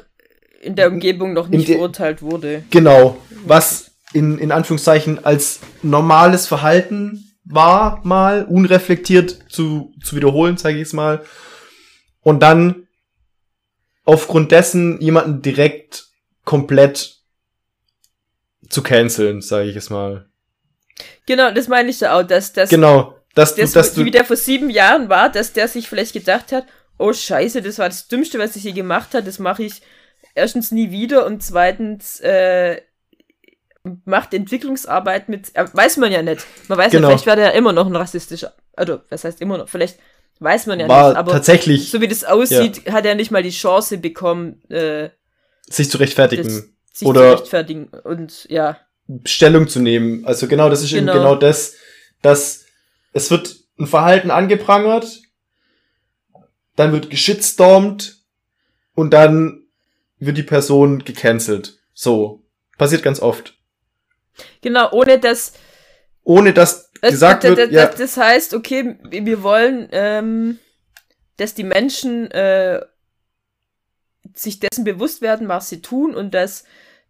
[0.61, 2.63] In der Umgebung noch nicht verurteilt wurde.
[2.69, 3.17] Genau.
[3.45, 10.87] Was in, in Anführungszeichen als normales Verhalten war, mal unreflektiert zu, zu wiederholen, zeige ich
[10.87, 11.25] es mal.
[12.21, 12.87] Und dann
[14.05, 16.07] aufgrund dessen jemanden direkt
[16.45, 17.17] komplett
[18.69, 20.29] zu canceln, sage ich es mal.
[21.25, 22.69] Genau, das meine ich ja auch, dass das.
[22.69, 23.17] Genau.
[23.35, 26.51] Dass das, du, dass wie der vor sieben Jahren war, dass der sich vielleicht gedacht
[26.51, 26.67] hat,
[26.99, 29.81] oh scheiße, das war das Dümmste, was ich je gemacht habe, das mache ich
[30.35, 32.79] erstens nie wieder und zweitens äh,
[34.05, 36.45] macht Entwicklungsarbeit mit, äh, weiß man ja nicht.
[36.67, 37.03] Man weiß genau.
[37.03, 39.99] ja, vielleicht wäre der ja immer noch ein rassistischer, also was heißt immer noch, vielleicht
[40.39, 42.93] weiß man ja war nicht, aber tatsächlich, so wie das aussieht, ja.
[42.93, 45.09] hat er nicht mal die Chance bekommen, äh,
[45.69, 46.43] sich zu rechtfertigen.
[46.43, 48.77] Das, sich oder zu rechtfertigen und ja.
[49.25, 50.25] Stellung zu nehmen.
[50.25, 51.11] Also genau, das ist genau.
[51.11, 51.75] eben genau das,
[52.21, 52.65] dass
[53.11, 55.21] es wird ein Verhalten angeprangert,
[56.75, 58.17] dann wird geschitstormt
[58.95, 59.63] und dann
[60.19, 61.79] wird die Person gecancelt.
[61.93, 62.43] So.
[62.77, 63.55] Passiert ganz oft.
[64.61, 65.53] Genau, ohne dass.
[66.23, 67.71] Ohne dass gesagt wird.
[67.71, 67.87] Ja.
[67.87, 70.59] Das heißt, okay, wir wollen, ähm,
[71.37, 72.81] dass die Menschen äh,
[74.33, 76.63] sich dessen bewusst werden, was sie tun und dass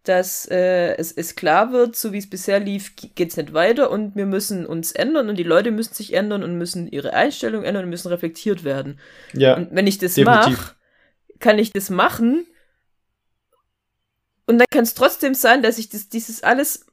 [0.04, 4.14] dass äh, es, es klar wird, so wie es bisher lief, geht's nicht weiter und
[4.14, 7.84] wir müssen uns ändern und die Leute müssen sich ändern und müssen ihre Einstellung ändern
[7.84, 9.00] und müssen reflektiert werden.
[9.32, 9.56] Ja.
[9.56, 10.74] Und wenn ich das mache,
[11.40, 12.46] kann ich das machen
[14.46, 16.84] und dann kann es trotzdem sein, dass ich das, dieses alles,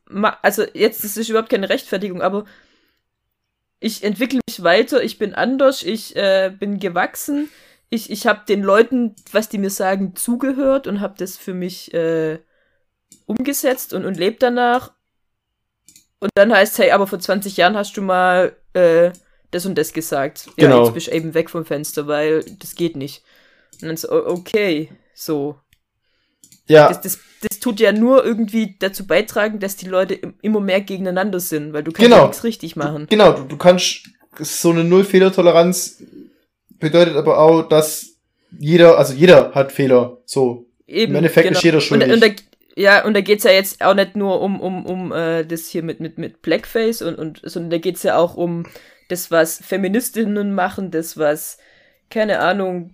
[0.41, 2.45] also jetzt das ist überhaupt keine Rechtfertigung, aber
[3.80, 7.49] ich entwickle mich weiter, ich bin anders, ich äh, bin gewachsen,
[7.89, 11.93] ich, ich habe den Leuten, was die mir sagen, zugehört und habe das für mich
[11.93, 12.39] äh,
[13.26, 14.93] umgesetzt und, und lebt danach.
[16.20, 19.12] Und dann heißt hey, aber vor 20 Jahren hast du mal äh,
[19.49, 20.47] das und das gesagt.
[20.55, 20.78] Genau.
[20.78, 23.24] Ja, jetzt bist du eben weg vom Fenster, weil das geht nicht.
[23.82, 25.59] Und dann so, okay, so.
[26.72, 26.88] Ja.
[26.88, 31.39] Das, das, das tut ja nur irgendwie dazu beitragen, dass die Leute immer mehr gegeneinander
[31.39, 32.22] sind, weil du kannst genau.
[32.22, 33.07] ja nichts richtig machen.
[33.09, 34.09] Genau, du, du kannst,
[34.39, 36.03] so eine Null-Fehler-Toleranz
[36.80, 38.15] bedeutet aber auch, dass
[38.57, 40.67] jeder, also jeder hat Fehler, so.
[40.88, 41.57] Eben, Im Endeffekt genau.
[41.57, 42.07] ist jeder schuldig.
[42.07, 42.28] Und, und da,
[42.76, 45.84] ja, und da geht's ja jetzt auch nicht nur um, um, um äh, das hier
[45.84, 48.65] mit, mit, mit Blackface und, und sondern da geht's ja auch um
[49.09, 51.57] das, was Feministinnen machen, das, was,
[52.09, 52.91] keine Ahnung,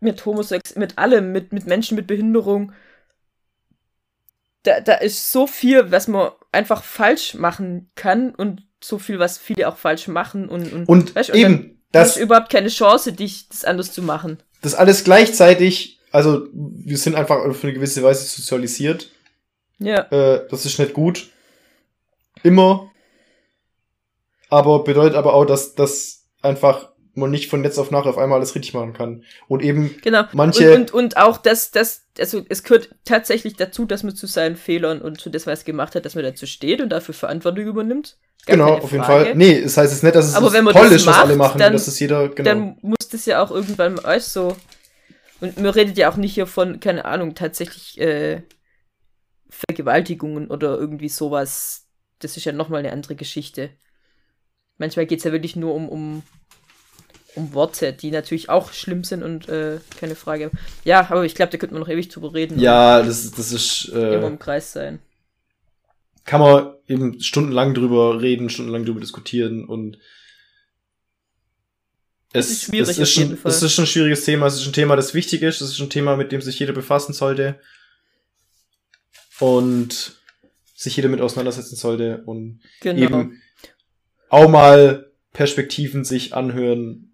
[0.00, 2.72] mit Homosex, mit allem, mit, mit Menschen mit Behinderung.
[4.62, 9.38] Da, da ist so viel, was man einfach falsch machen kann und so viel, was
[9.38, 13.12] viele auch falsch machen und, und, und, weißt, und eben, das ist überhaupt keine Chance,
[13.12, 14.42] dich das anders zu machen.
[14.62, 19.10] Das alles gleichzeitig also wir sind einfach auf eine gewisse Weise sozialisiert.
[19.78, 20.00] Ja.
[20.10, 21.30] Äh, das ist nicht gut.
[22.42, 22.90] Immer.
[24.48, 28.38] Aber bedeutet aber auch, dass, dass einfach man nicht von jetzt auf nach auf einmal
[28.38, 29.24] alles richtig machen kann.
[29.48, 30.24] Und eben genau.
[30.32, 30.74] manche.
[30.74, 34.56] Und, und, und auch, dass, dass, also es gehört tatsächlich dazu, dass man zu seinen
[34.56, 38.16] Fehlern und zu das, was gemacht hat, dass man dazu steht und dafür Verantwortung übernimmt.
[38.46, 39.34] Gar genau, auf jeden Fall.
[39.34, 41.24] Nee, es heißt es nicht, dass es Aber wenn man toll das ist, macht, was
[41.24, 42.48] alle machen, dann, dass es jeder, genau.
[42.48, 44.56] Dann muss das ja auch irgendwann mal euch so
[45.40, 48.42] Und man redet ja auch nicht hier von, keine Ahnung, tatsächlich äh,
[49.48, 51.86] Vergewaltigungen oder irgendwie sowas.
[52.18, 53.70] Das ist ja nochmal eine andere Geschichte.
[54.78, 56.22] Manchmal geht es ja wirklich nur um, um,
[57.34, 60.50] um Worte, die natürlich auch schlimm sind und äh, keine Frage.
[60.84, 62.58] Ja, aber ich glaube, da könnte man noch ewig drüber reden.
[62.58, 63.90] Ja, das, das ist.
[63.94, 64.98] Äh, immer im Kreis sein.
[66.24, 69.98] Kann man eben stundenlang drüber reden, stundenlang drüber diskutieren und
[72.32, 74.46] es, ist schwierig es, ist ein, es ist ein schwieriges Thema.
[74.46, 75.60] Es ist ein Thema, das wichtig ist.
[75.60, 77.58] Es ist ein Thema, mit dem sich jeder befassen sollte.
[79.40, 80.20] Und
[80.74, 82.22] sich jeder mit auseinandersetzen sollte.
[82.26, 83.02] Und genau.
[83.02, 83.42] eben
[84.28, 87.09] auch mal Perspektiven sich anhören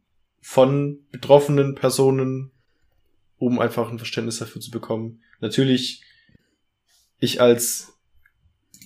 [0.48, 2.52] von betroffenen Personen,
[3.36, 5.20] um einfach ein Verständnis dafür zu bekommen.
[5.40, 6.04] Natürlich,
[7.18, 7.94] ich als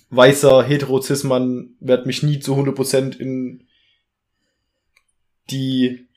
[0.09, 3.69] weißer Heterozismann werde mich nie zu 100% in
[5.51, 6.09] die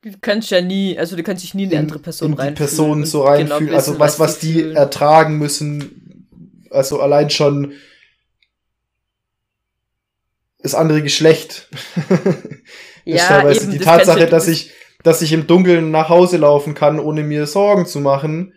[0.00, 2.54] Du kannst ja nie, also du kannst dich nie in eine andere Person in, die
[2.54, 4.76] Person so reinfühlen, genau also was, was die fühlen.
[4.76, 6.26] ertragen müssen,
[6.70, 7.74] also allein schon
[10.58, 11.68] das andere Geschlecht.
[13.04, 17.22] ja, eben, die Tatsache, dass ich, dass ich im Dunkeln nach Hause laufen kann, ohne
[17.22, 18.54] mir Sorgen zu machen.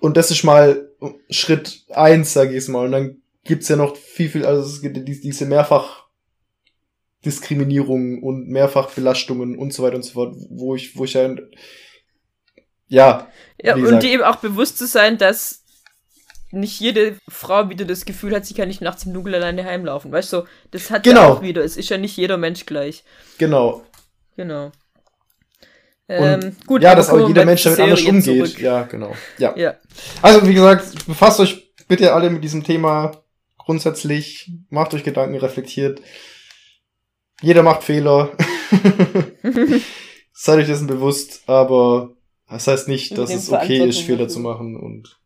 [0.00, 0.90] Und das ist mal
[1.30, 2.86] Schritt eins, sag ich mal.
[2.86, 6.04] Und dann gibt's ja noch viel, viel, also es gibt diese mehrfach
[7.24, 11.34] Diskriminierungen und Mehrfachbelastungen und so weiter und so fort, wo ich, wo ich ja,
[12.88, 13.28] ja.
[13.62, 15.63] Ja, und dir eben auch bewusst zu sein, dass
[16.54, 20.12] nicht jede Frau wieder das Gefühl hat, sie kann nicht nachts im Dunkeln alleine heimlaufen.
[20.12, 21.20] Weißt du, das hat genau.
[21.20, 21.62] ja auch wieder.
[21.64, 23.04] Es ist ja nicht jeder Mensch gleich.
[23.38, 23.82] Genau.
[24.36, 24.72] Genau.
[26.08, 28.24] Ähm, gut, ja, dass auch jeder Mensch damit anders umgeht.
[28.24, 28.60] Zurück.
[28.60, 29.14] Ja, genau.
[29.38, 29.56] Ja.
[29.56, 29.74] ja.
[30.20, 33.24] Also, wie gesagt, befasst euch bitte alle mit diesem Thema
[33.58, 36.00] grundsätzlich, macht euch Gedanken, reflektiert.
[37.40, 38.32] Jeder macht Fehler.
[40.32, 42.14] Seid euch dessen bewusst, aber
[42.48, 45.18] das heißt nicht, dass es okay ist, Fehler zu machen und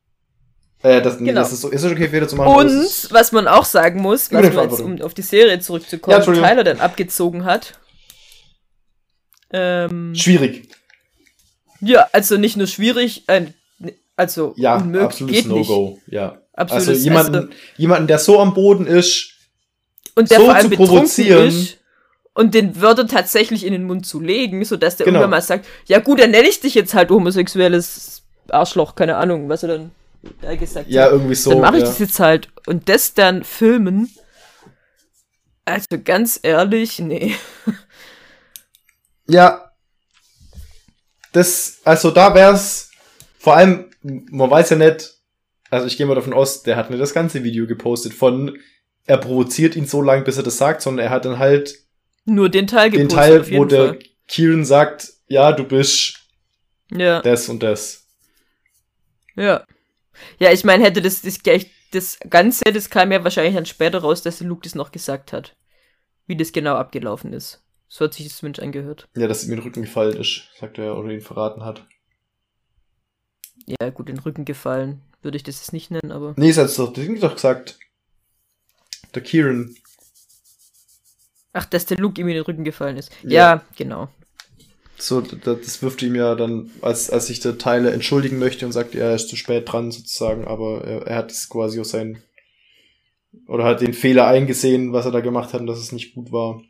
[0.82, 1.32] äh, das, genau.
[1.32, 2.54] das ist, so, ist es okay, Fehler zu machen.
[2.54, 6.24] Und was man auch sagen muss, was man jetzt, um auf die Serie zurückzukommen, ja,
[6.24, 7.78] Tyler dann abgezogen hat.
[9.52, 10.68] Ähm, schwierig.
[11.80, 13.46] Ja, also nicht nur schwierig, äh,
[14.16, 15.98] also ja, unmöglich, absolutes No-Go.
[16.06, 16.38] Ja.
[16.52, 19.34] Absolutes, also jemanden, also, jemanden, der so am Boden ist,
[20.14, 21.78] und der so vor allem zu provozieren, ist,
[22.34, 25.18] und den Wörter tatsächlich in den Mund zu legen, sodass der genau.
[25.18, 29.48] irgendwann mal sagt, ja gut, dann nenne ich dich jetzt halt homosexuelles Arschloch, keine Ahnung,
[29.48, 29.90] was er dann
[30.22, 31.10] gesagt ja, hat.
[31.10, 31.50] Ja, irgendwie so.
[31.50, 31.88] Dann mache ich ja.
[31.88, 32.48] das jetzt halt.
[32.66, 34.10] Und das dann filmen,
[35.64, 37.34] also ganz ehrlich, nee.
[39.28, 39.72] Ja.
[41.32, 42.90] Das, also da wär's,
[43.38, 45.14] vor allem, man weiß ja nicht,
[45.70, 48.58] also ich gehe mal davon aus, der hat nicht das ganze Video gepostet von,
[49.04, 51.76] er provoziert ihn so lange, bis er das sagt, sondern er hat dann halt
[52.24, 53.10] nur den Teil gepostet.
[53.10, 53.98] Den Teil, wo der Fall.
[54.26, 56.18] Kieran sagt, ja, du bist
[56.90, 57.20] ja.
[57.22, 58.06] das und das.
[59.34, 59.64] Ja.
[60.38, 61.38] Ja, ich meine, hätte das, das,
[61.90, 65.56] das Ganze, das kam ja wahrscheinlich dann später raus, dass Luke das noch gesagt hat.
[66.26, 67.62] Wie das genau abgelaufen ist.
[67.88, 69.08] So hat sich das Mensch angehört.
[69.16, 71.86] Ja, dass ihm den Rücken gefallen ist, sagt er, oder ihn verraten hat.
[73.66, 75.02] Ja, gut, den Rücken gefallen.
[75.22, 76.34] Würde ich das jetzt nicht nennen, aber.
[76.36, 77.78] Nee, es hat doch, das doch gesagt.
[79.14, 79.74] Der Kieran
[81.52, 83.10] Ach, dass der Luke ihm in den Rücken gefallen ist.
[83.22, 84.08] Ja, ja genau.
[84.98, 88.96] So, das wirft ihm ja dann, als, als sich der Tyler entschuldigen möchte und sagt,
[88.96, 92.20] er ist zu spät dran sozusagen, aber er, er hat es quasi aus seinen,
[93.46, 96.32] oder hat den Fehler eingesehen, was er da gemacht hat und dass es nicht gut
[96.32, 96.62] war.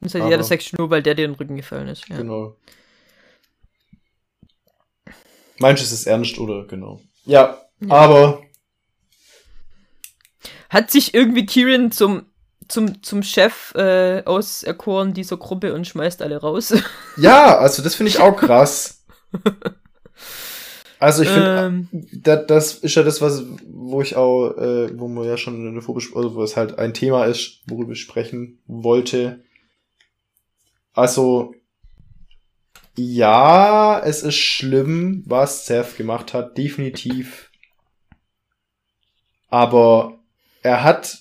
[0.00, 2.08] Das heißt, aber, ja, das sagst du nur, weil der dir den Rücken gefallen ist.
[2.08, 2.16] Ja.
[2.18, 2.56] Genau.
[5.58, 6.66] Manches ist ernst, oder?
[6.66, 7.02] Genau.
[7.26, 8.42] Ja, ja, aber.
[10.70, 12.29] Hat sich irgendwie Kieran zum
[12.70, 16.74] zum, zum Chef äh, auserkoren dieser Gruppe und schmeißt alle raus.
[17.16, 19.04] Ja, also das finde ich auch krass.
[20.98, 25.08] Also ich finde, ähm, das, das ist ja das, was, wo ich auch, äh, wo
[25.08, 28.00] man ja schon in der Vorbesprechung, also wo es halt ein Thema ist, worüber ich
[28.00, 29.42] sprechen wollte.
[30.92, 31.54] Also,
[32.96, 37.50] ja, es ist schlimm, was Seth gemacht hat, definitiv.
[39.48, 40.18] Aber
[40.62, 41.18] er hat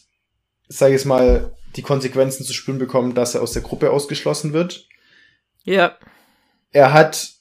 [0.69, 4.87] sage ich mal, die Konsequenzen zu spüren bekommen, dass er aus der Gruppe ausgeschlossen wird.
[5.63, 5.97] Ja.
[6.71, 7.39] Er hat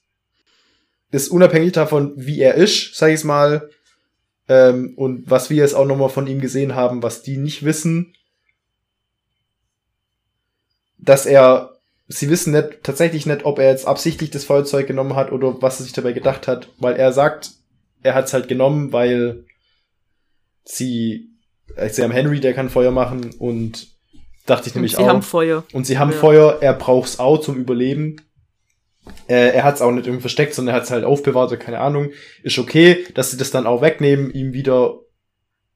[1.10, 3.70] ist unabhängig davon, wie er ist, sage ich mal,
[4.48, 8.14] ähm, und was wir jetzt auch nochmal von ihm gesehen haben, was die nicht wissen,
[10.98, 11.76] dass er,
[12.08, 15.80] sie wissen nicht, tatsächlich nicht, ob er jetzt absichtlich das Feuerzeug genommen hat oder was
[15.80, 17.52] er sich dabei gedacht hat, weil er sagt,
[18.02, 19.44] er hat es halt genommen, weil
[20.64, 21.30] sie
[21.90, 23.88] sie haben Henry, der kann Feuer machen und
[24.46, 25.06] dachte ich nämlich und sie auch.
[25.06, 25.64] Sie haben Feuer.
[25.72, 26.16] Und sie haben ja.
[26.16, 28.16] Feuer, er braucht's auch zum Überleben.
[29.26, 31.58] Äh, er hat es auch nicht irgendwie versteckt, sondern er hat es halt aufbewahrt oder
[31.58, 32.10] keine Ahnung.
[32.42, 35.00] Ist okay, dass sie das dann auch wegnehmen, ihm wieder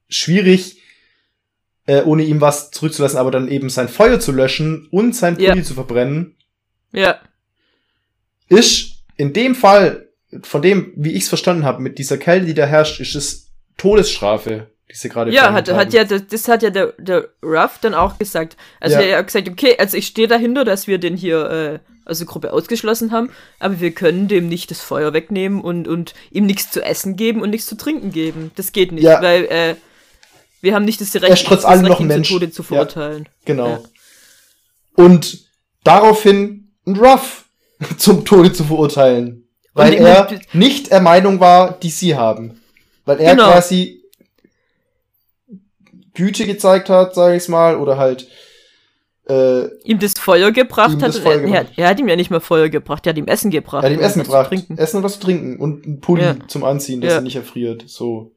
[0.08, 0.82] schwierig,
[1.86, 5.58] äh, ohne ihm was zurückzulassen, aber dann eben sein Feuer zu löschen und sein Pulli
[5.58, 5.62] ja.
[5.62, 6.36] zu verbrennen.
[6.92, 7.20] Ja.
[8.48, 10.08] Ist in dem Fall,
[10.42, 13.50] von dem, wie ich es verstanden habe, mit dieser Kälte, die da herrscht, ist es
[13.76, 17.78] Todesstrafe die sie gerade Ja, hat, hat ja, das, das, hat ja der, der Ruff
[17.80, 18.56] dann auch gesagt.
[18.78, 19.02] Also ja.
[19.02, 22.52] er hat gesagt, okay, also ich stehe dahinter, dass wir den hier äh, also Gruppe
[22.52, 26.82] ausgeschlossen haben, aber wir können dem nicht das Feuer wegnehmen und, und ihm nichts zu
[26.84, 28.50] essen geben und nichts zu trinken geben.
[28.56, 29.22] Das geht nicht, ja.
[29.22, 29.74] weil äh,
[30.60, 31.98] wir haben nicht das Recht, er ist trotz allem noch.
[32.22, 33.24] Tode zu verurteilen.
[33.24, 33.68] Ja, genau.
[33.68, 33.80] Ja.
[34.94, 35.44] Und
[35.84, 37.44] daraufhin ein Ruff
[37.96, 39.48] zum Tode zu verurteilen.
[39.74, 42.60] Weil er nicht der Meinung war, die sie haben.
[43.06, 43.50] Weil er genau.
[43.50, 44.01] quasi
[46.14, 48.28] Güte gezeigt hat, sage ich mal, oder halt
[49.28, 51.14] äh, ihm das Feuer gebracht hat.
[51.14, 51.66] Feuer er, gebracht.
[51.76, 53.84] Er, hat ihm ja nicht mal Feuer gebracht, er hat ihm Essen gebracht.
[53.84, 54.52] Er hat ihm Essen gebracht.
[54.76, 56.36] Essen und was zu trinken und ein Pulli ja.
[56.48, 57.16] zum Anziehen, dass ja.
[57.16, 57.84] er nicht erfriert.
[57.86, 58.32] So.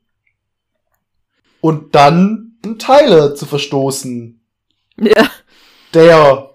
[1.62, 4.40] Und dann einen Tyler zu verstoßen.
[4.98, 5.30] Ja.
[5.94, 6.52] Der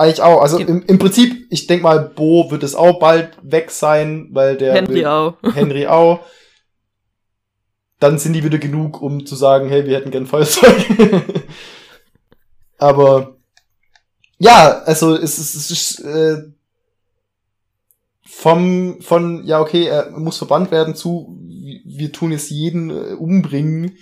[0.00, 0.40] eigentlich auch.
[0.40, 4.56] Also im, im Prinzip, ich denk mal, Bo wird es auch bald weg sein, weil
[4.56, 5.34] der Henry will, auch.
[5.54, 6.20] Henry auch
[8.00, 10.74] dann sind die wieder genug, um zu sagen, hey, wir hätten gern Feuerzeug.
[12.78, 13.36] Aber
[14.38, 16.38] ja, also es, es, es ist äh,
[18.24, 21.36] vom von ja okay, er muss verbannt werden zu
[21.84, 23.98] wir tun es jeden äh, umbringen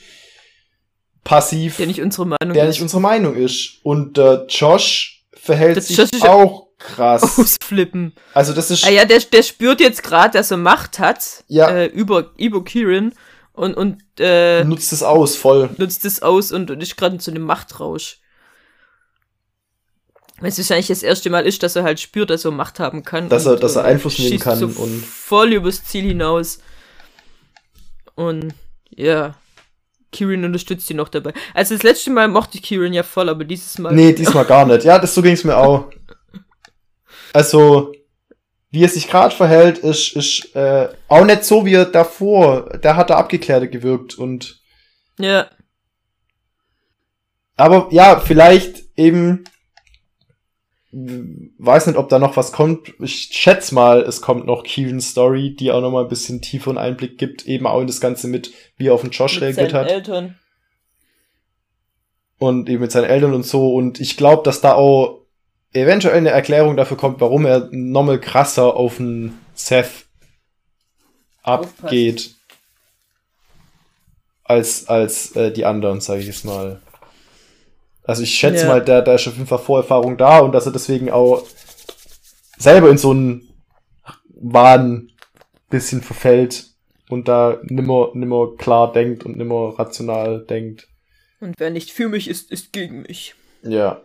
[1.24, 2.68] passiv, der nicht unsere Meinung der ist.
[2.68, 8.14] nicht unsere Meinung ist und äh, Josh verhält das sich Josh auch krass ausflippen.
[8.32, 11.68] Also das ist ah ja, der der spürt jetzt gerade, dass er Macht hat ja.
[11.68, 13.12] äh, über über Kieran
[13.58, 15.70] und, und äh, nutzt es aus, voll.
[15.78, 18.20] Nutzt es aus und, und ist gerade in so einem Machtrausch.
[20.40, 23.02] Weil es wahrscheinlich das erste Mal ist, dass er halt spürt, dass er Macht haben
[23.02, 23.28] kann.
[23.28, 24.58] Dass er, dass er Einfluss nehmen kann.
[24.58, 26.60] So und voll übers Ziel hinaus.
[28.14, 28.54] Und
[28.90, 29.34] ja,
[30.12, 31.32] Kieran unterstützt ihn noch dabei.
[31.52, 33.92] Also das letzte Mal mochte ich Kieran ja voll, aber dieses Mal.
[33.92, 34.84] Nee, diesmal gar nicht.
[34.84, 35.90] Ja, das so ging es mir auch.
[37.32, 37.92] Also,
[38.70, 42.96] wie er sich gerade verhält, ist, ist äh, auch nicht so, wie er davor, da
[42.96, 44.60] hat er abgeklärter gewirkt und.
[45.18, 45.48] Ja.
[47.56, 49.44] Aber ja, vielleicht eben,
[50.92, 52.94] weiß nicht, ob da noch was kommt.
[53.00, 56.78] Ich schätze mal, es kommt noch Keelans Story, die auch noch mal ein bisschen tieferen
[56.78, 59.74] Einblick gibt, eben auch in das Ganze mit, wie er auf den Josh mit reagiert
[59.74, 59.90] hat.
[59.90, 60.38] Eltern.
[62.38, 63.74] Und eben mit seinen Eltern und so.
[63.74, 65.17] Und ich glaube, dass da auch
[65.72, 70.06] eventuell eine Erklärung dafür kommt, warum er nochmal krasser auf den Seth
[71.42, 72.34] abgeht
[74.44, 76.80] als als äh, die anderen, sage ich jetzt mal.
[78.04, 78.68] Also ich schätze ja.
[78.68, 81.44] mal, da, da ist auf jeden Fall Vorerfahrung da und dass er deswegen auch
[82.56, 83.48] selber in so einen
[84.28, 85.10] Wahn
[85.68, 86.66] bisschen verfällt
[87.10, 90.88] und da nimmer, nimmer klar denkt und nimmer rational denkt.
[91.40, 93.34] Und wer nicht für mich ist, ist gegen mich.
[93.62, 94.02] Ja.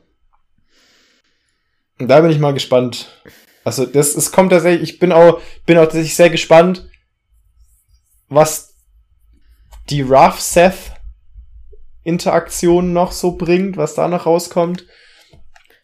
[2.08, 3.22] Da bin ich mal gespannt.
[3.64, 6.89] Also, das, es kommt tatsächlich, ich bin auch, bin auch tatsächlich sehr gespannt,
[8.30, 8.76] was
[9.89, 10.93] die Rough Seth
[12.04, 14.86] Interaktion noch so bringt, was da noch rauskommt.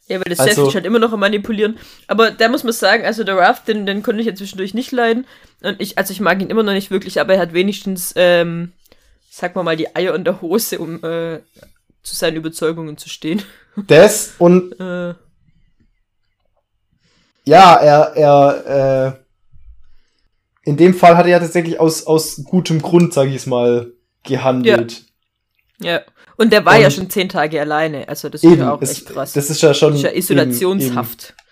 [0.08, 1.78] Ja, weil das also, Seth halt immer noch am manipulieren.
[2.08, 4.92] Aber da muss man sagen, also der Ruff, den, den konnte ich ja zwischendurch nicht
[4.92, 5.26] leiden.
[5.62, 8.74] Und ich, also ich mag ihn immer noch nicht wirklich, aber er hat wenigstens, ähm,
[9.30, 11.40] sag mal mal, die Eier in der Hose, um äh,
[12.02, 13.44] zu seinen Überzeugungen zu stehen.
[13.76, 15.14] Das und äh,
[17.50, 19.16] ja, er, er,
[20.66, 23.48] äh, in dem Fall hat er ja tatsächlich aus, aus gutem Grund, sag ich es
[23.48, 23.92] mal,
[24.24, 25.04] gehandelt.
[25.80, 25.94] Ja.
[25.94, 26.02] ja.
[26.38, 29.08] Und der war Und ja schon zehn Tage alleine, also das ist ja auch echt
[29.08, 29.34] krass.
[29.34, 29.94] Das ist ja schon.
[29.94, 31.24] Das ist ja Isolationshaft.
[31.24, 31.50] Eben, eben.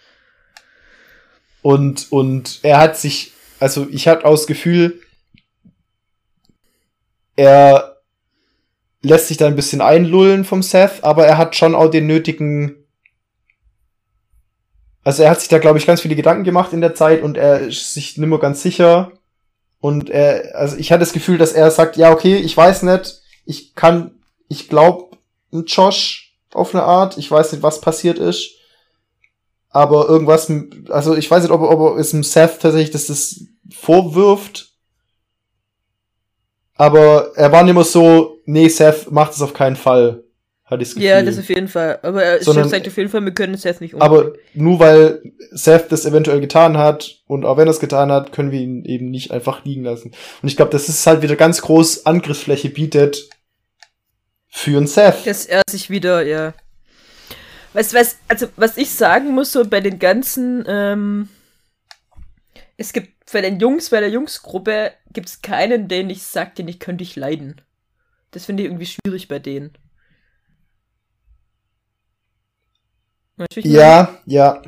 [1.63, 5.01] Und, und er hat sich, also ich hatte auch das Gefühl,
[7.35, 7.97] er
[9.01, 12.86] lässt sich da ein bisschen einlullen vom Seth, aber er hat schon auch den nötigen
[15.07, 17.37] also er hat sich da, glaube ich, ganz viele Gedanken gemacht in der Zeit und
[17.37, 19.13] er ist sich nimmer ganz sicher.
[19.79, 23.21] Und er, also ich hatte das Gefühl, dass er sagt, ja, okay, ich weiß nicht,
[23.45, 25.15] ich kann, ich glaube
[25.65, 28.57] Josh auf eine Art, ich weiß nicht, was passiert ist.
[29.69, 30.51] Aber irgendwas,
[30.89, 34.73] also ich weiß nicht, ob, ob er es dem Seth tatsächlich das, das vorwirft.
[36.75, 40.25] Aber er war nicht immer so, nee, Seth macht es auf keinen Fall
[40.67, 41.09] hatte ich das Gefühl.
[41.09, 41.99] Ja, das auf jeden Fall.
[42.03, 44.17] Aber er Sondern, sagt auf jeden Fall, wir können Seth nicht umbringen.
[44.17, 48.33] Aber nur weil Seth das eventuell getan hat und auch wenn er es getan hat,
[48.33, 50.11] können wir ihn eben nicht einfach liegen lassen.
[50.41, 53.29] Und ich glaube, das ist halt wieder ganz groß Angriffsfläche bietet
[54.49, 55.25] für einen Seth.
[55.25, 56.53] Dass er sich wieder, ja.
[57.71, 61.29] Weißt du, was, also, was ich sagen muss, so bei den ganzen, ähm,
[62.75, 66.67] es gibt bei den Jungs, bei der Jungsgruppe gibt es keinen, den ich sag, den
[66.67, 67.61] ich könnte ich leiden.
[68.31, 69.77] Das finde ich irgendwie schwierig bei denen.
[73.55, 74.61] Ja, ja.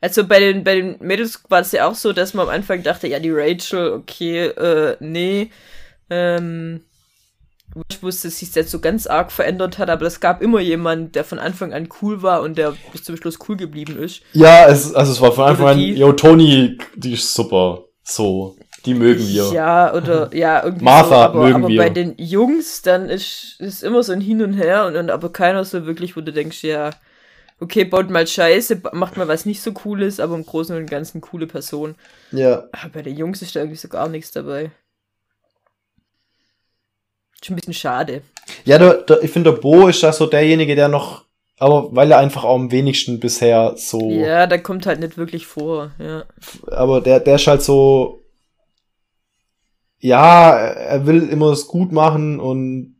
[0.00, 2.82] Also bei den, bei den Mädels war es ja auch so, dass man am Anfang
[2.82, 5.50] dachte, ja, die Rachel, okay, äh, nee.
[6.10, 6.82] Ähm,
[7.88, 11.12] ich wusste, dass sich jetzt so ganz arg verändert hat, aber es gab immer jemanden,
[11.12, 14.22] der von Anfang an cool war und der bis zum Schluss cool geblieben ist.
[14.32, 17.84] Ja, es, also es war von Anfang an, yo, Toni, die ist super.
[18.02, 19.50] So, die mögen wir.
[19.52, 20.84] Ja, oder, ja, irgendwie.
[20.84, 21.76] Martha so, aber, mögen aber wir.
[21.76, 25.32] bei den Jungs, dann ist, ist immer so ein Hin und Her und dann aber
[25.32, 26.90] keiner so wirklich, wo du denkst, ja,
[27.60, 31.20] okay, baut mal Scheiße, macht mal was nicht so cooles, aber im Großen und Ganzen
[31.20, 31.94] coole Person.
[32.32, 32.64] Ja.
[32.72, 34.70] Aber bei den Jungs ist da irgendwie so gar nichts dabei.
[37.42, 38.22] Schon ein bisschen schade.
[38.64, 41.24] Ja, der, der, ich finde, der Bo ist da so derjenige, der noch,
[41.58, 44.10] aber weil er einfach auch am wenigsten bisher so.
[44.10, 46.24] Ja, der kommt halt nicht wirklich vor, ja.
[46.68, 48.22] Aber der, der ist halt so.
[49.98, 52.96] Ja, er will immer es gut machen und.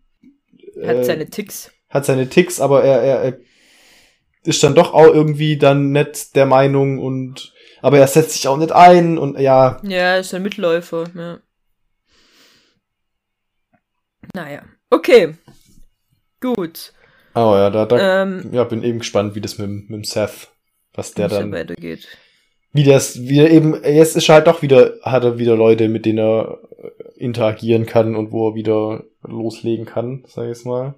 [0.83, 1.71] Hat äh, seine Ticks.
[1.89, 3.39] Hat seine Ticks, aber er, er, er
[4.47, 7.53] ist dann doch auch irgendwie dann nicht der Meinung und.
[7.83, 9.81] Aber er setzt sich auch nicht ein und ja.
[9.83, 11.39] Ja, ist ein Mitläufer, ja.
[14.35, 15.35] Naja, okay.
[16.41, 16.93] Gut.
[17.35, 20.49] Oh ja, da, da ähm, ja, bin eben gespannt, wie das mit, mit dem Seth,
[20.95, 22.09] was der dann weitergeht.
[22.73, 25.89] Wie das, wie er eben, jetzt ist er halt doch wieder, hat er wieder Leute,
[25.89, 26.59] mit denen er
[27.17, 30.95] interagieren kann und wo er wieder loslegen kann, sag ich jetzt mal.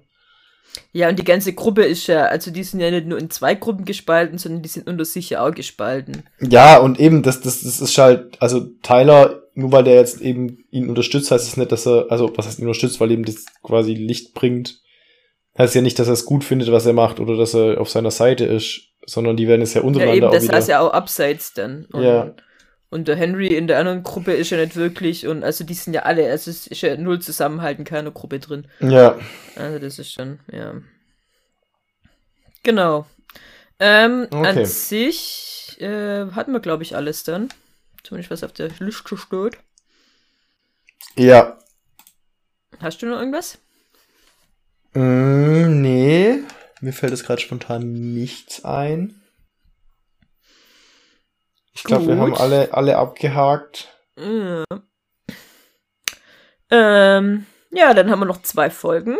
[0.91, 3.55] Ja, und die ganze Gruppe ist ja, also die sind ja nicht nur in zwei
[3.55, 6.23] Gruppen gespalten, sondern die sind unter sich ja auch gespalten.
[6.39, 10.65] Ja, und eben, das, das, das ist halt, also Tyler, nur weil der jetzt eben
[10.71, 13.45] ihn unterstützt, heißt es nicht, dass er, also was heißt ihn unterstützt, weil ihm das
[13.61, 14.81] quasi Licht bringt,
[15.57, 17.89] heißt ja nicht, dass er es gut findet, was er macht, oder dass er auf
[17.89, 20.57] seiner Seite ist, sondern die werden es ja untereinander ja, eben, das auch wieder...
[20.57, 21.87] heißt ja auch abseits dann.
[21.93, 22.33] Ja.
[22.91, 25.93] Und der Henry in der anderen Gruppe ist ja nicht wirklich, und also die sind
[25.93, 28.67] ja alle, also es ist ja null Zusammenhalten, keine Gruppe drin.
[28.79, 29.19] Ja.
[29.55, 30.73] Also das ist schon, ja.
[32.63, 33.05] Genau.
[33.79, 34.47] Ähm, okay.
[34.47, 37.49] an sich äh, hatten wir, glaube ich, alles dann.
[38.03, 39.57] Zumindest was auf der Liste steht.
[41.15, 41.59] Ja.
[42.79, 43.59] Hast du noch irgendwas?
[44.93, 46.39] Mm, nee.
[46.81, 49.21] Mir fällt es gerade spontan nichts ein.
[51.79, 53.87] Ich glaube, wir haben alle, alle abgehakt.
[54.17, 54.65] Ja.
[56.69, 59.17] Ähm, ja, dann haben wir noch zwei Folgen.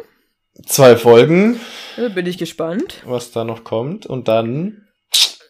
[0.65, 1.57] Zwei Folgen.
[1.95, 3.01] Da bin ich gespannt.
[3.05, 4.05] Was da noch kommt.
[4.05, 4.89] Und dann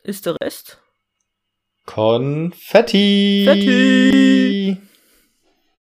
[0.03, 0.78] ist der Rest.
[1.88, 3.45] Konfetti.
[3.47, 4.78] Fetti.